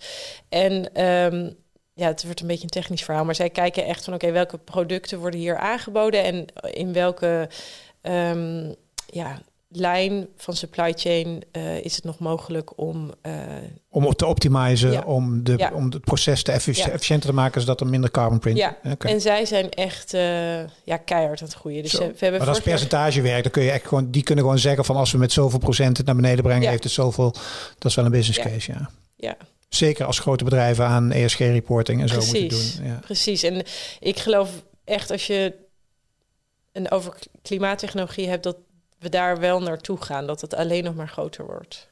En 0.48 1.04
um, 1.04 1.56
ja, 1.94 2.06
het 2.06 2.24
wordt 2.24 2.40
een 2.40 2.46
beetje 2.46 2.62
een 2.62 2.68
technisch 2.68 3.04
verhaal, 3.04 3.24
maar 3.24 3.34
zij 3.34 3.50
kijken 3.50 3.84
echt 3.84 4.04
van 4.04 4.14
oké, 4.14 4.24
okay, 4.24 4.36
welke 4.36 4.58
producten 4.58 5.18
worden 5.18 5.40
hier 5.40 5.56
aangeboden 5.56 6.22
en 6.22 6.46
in 6.72 6.92
welke 6.92 7.48
um, 8.02 8.74
ja, 9.06 9.42
lijn 9.68 10.26
van 10.36 10.54
supply 10.54 10.92
chain 10.96 11.42
uh, 11.52 11.84
is 11.84 11.96
het 11.96 12.04
nog 12.04 12.18
mogelijk 12.18 12.78
om... 12.78 13.12
Uh, 13.26 13.32
om 13.90 14.14
te 14.14 14.26
optimizen, 14.26 14.92
ja. 14.92 15.02
om, 15.02 15.44
de, 15.44 15.54
ja. 15.56 15.70
om 15.74 15.84
het 15.90 16.04
proces 16.04 16.42
te 16.42 16.50
Ja. 16.50 16.56
efficiënter 16.56 17.28
te 17.28 17.34
maken... 17.34 17.60
zodat 17.60 17.80
er 17.80 17.86
minder 17.86 18.10
carbon 18.10 18.38
print... 18.38 18.58
Ja, 18.58 18.78
en 18.98 19.20
zij 19.20 19.44
zijn 19.44 19.70
echt 19.70 20.14
uh, 20.14 20.20
ja, 20.84 20.96
keihard 21.04 21.40
aan 21.40 21.46
het 21.46 21.56
groeien. 21.56 21.82
Dus 21.82 21.92
we 21.92 22.04
hebben 22.04 22.30
Maar 22.30 22.46
dat 22.46 22.56
is 22.56 22.62
percentagewerk. 22.62 23.42
Dan 23.42 23.52
kun 23.52 23.62
je 23.62 23.70
echt 23.70 23.86
gewoon, 23.86 24.10
die 24.10 24.22
kunnen 24.22 24.44
gewoon 24.44 24.58
zeggen 24.58 24.84
van 24.84 24.96
als 24.96 25.12
we 25.12 25.18
met 25.18 25.32
zoveel 25.32 25.58
procent 25.58 25.96
het 25.96 26.06
naar 26.06 26.16
beneden 26.16 26.44
brengen, 26.44 26.68
heeft 26.68 26.84
het 26.84 26.92
zoveel. 26.92 27.32
Dat 27.78 27.90
is 27.90 27.94
wel 27.94 28.04
een 28.04 28.10
business 28.10 28.38
case, 28.38 28.72
ja. 28.72 28.90
Ja, 29.16 29.36
Zeker 29.68 30.06
als 30.06 30.18
grote 30.18 30.44
bedrijven 30.44 30.84
aan 30.84 31.12
ESG-reporting 31.12 32.00
en 32.00 32.08
zo 32.08 32.16
moeten 32.16 32.48
doen. 32.48 32.72
Ja. 32.82 32.98
Precies. 33.00 33.42
En 33.42 33.64
ik 34.00 34.18
geloof 34.18 34.50
echt 34.84 35.10
als 35.10 35.26
je 35.26 35.54
een 36.72 36.90
over 36.90 37.14
klimaattechnologie 37.42 38.28
hebt, 38.28 38.42
dat 38.42 38.56
we 38.98 39.08
daar 39.08 39.38
wel 39.38 39.60
naartoe 39.62 40.02
gaan. 40.02 40.26
Dat 40.26 40.40
het 40.40 40.54
alleen 40.54 40.84
nog 40.84 40.94
maar 40.94 41.08
groter 41.08 41.44
wordt. 41.46 41.88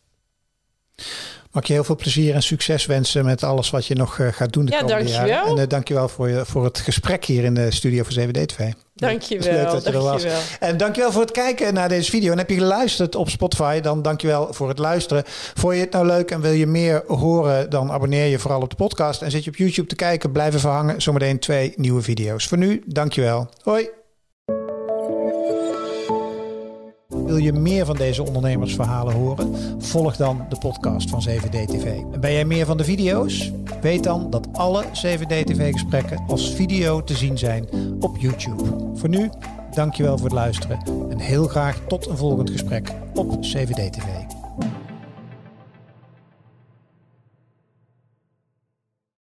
Mag 1.51 1.67
je 1.67 1.73
heel 1.73 1.85
veel 1.85 1.97
plezier 1.97 2.35
en 2.35 2.43
succes 2.43 2.87
wensen 2.87 3.25
met 3.25 3.43
alles 3.43 3.71
wat 3.71 3.87
je 3.87 3.95
nog 3.95 4.19
eh, 4.19 4.29
gaat 4.33 4.53
doen 4.53 4.65
de 4.65 4.73
Ja, 4.73 4.79
komende 4.81 5.03
dankjewel. 5.05 5.29
jaren. 5.29 5.51
En 5.51 5.63
uh, 5.63 5.69
dankjewel 5.69 6.09
voor, 6.09 6.29
je, 6.29 6.45
voor 6.45 6.65
het 6.65 6.79
gesprek 6.79 7.25
hier 7.25 7.45
in 7.45 7.55
de 7.55 7.71
studio 7.71 8.03
van 8.05 8.29
7D2. 8.29 8.65
Dankjewel. 8.95 9.53
Leuk 9.53 9.71
dat 9.71 9.85
je 9.85 9.91
er 9.91 9.95
was. 9.97 10.05
dankjewel. 10.23 10.41
En 10.61 10.77
dankjewel 10.77 11.13
voor 11.13 11.21
het 11.21 11.31
kijken 11.31 11.75
naar 11.75 11.89
deze 11.89 12.11
video. 12.11 12.33
En 12.33 12.39
heb 12.39 12.51
je 12.51 12.57
geluisterd 12.57 13.15
op 13.15 13.29
Spotify, 13.29 13.81
dan 13.81 14.03
dankjewel 14.03 14.53
voor 14.53 14.69
het 14.69 14.79
luisteren. 14.79 15.23
Vond 15.55 15.75
je 15.75 15.81
het 15.81 15.91
nou 15.93 16.07
leuk 16.07 16.31
en 16.31 16.41
wil 16.41 16.53
je 16.53 16.67
meer 16.67 17.03
horen, 17.07 17.71
dan 17.71 17.91
abonneer 17.93 18.27
je 18.27 18.39
vooral 18.39 18.61
op 18.61 18.71
de 18.71 18.77
podcast. 18.77 19.23
En 19.23 19.31
zit 19.31 19.45
je 19.45 19.51
op 19.51 19.57
YouTube 19.57 19.89
te 19.89 19.95
kijken, 19.97 20.33
blijf 20.33 20.55
even 20.55 20.71
hangen. 20.71 21.03
Zometeen 21.03 21.39
twee 21.39 21.73
nieuwe 21.77 22.03
video's. 22.03 22.47
Voor 22.47 22.59
nu, 22.59 22.83
dankjewel. 22.87 23.49
Hoi. 23.63 23.89
Wil 27.09 27.37
je 27.37 27.53
meer 27.53 27.87
van 27.87 27.97
deze 27.97 28.23
ondernemersverhalen 28.23 29.15
horen? 29.15 29.55
Volg 29.83 30.17
dan 30.17 30.47
de 30.49 30.59
podcast 30.59 31.11
van 31.11 31.27
7D-TV. 31.29 31.85
En 32.13 32.21
ben 32.21 32.33
jij 32.33 32.45
meer 32.45 32.67
van 32.67 32.77
de 32.77 32.85
video's? 32.85 33.53
Weet 33.81 34.05
dan 34.05 34.31
dat 34.31 34.49
alle 34.53 34.85
7D-TV-gesprekken 34.85 36.25
als 36.27 36.55
video 36.55 37.05
te 37.05 37.15
zien 37.15 37.39
zijn 37.39 37.69
op 38.01 38.17
YouTube. 38.17 38.65
Voor 38.95 39.09
nu, 39.09 39.31
dankjewel 39.75 40.17
voor 40.17 40.27
het 40.27 40.35
luisteren 40.35 40.79
en 41.09 41.19
heel 41.19 41.47
graag 41.47 41.81
tot 41.89 42.07
een 42.07 42.17
volgend 42.17 42.51
gesprek 42.51 42.93
op 43.15 43.33
7D-TV. 43.35 44.36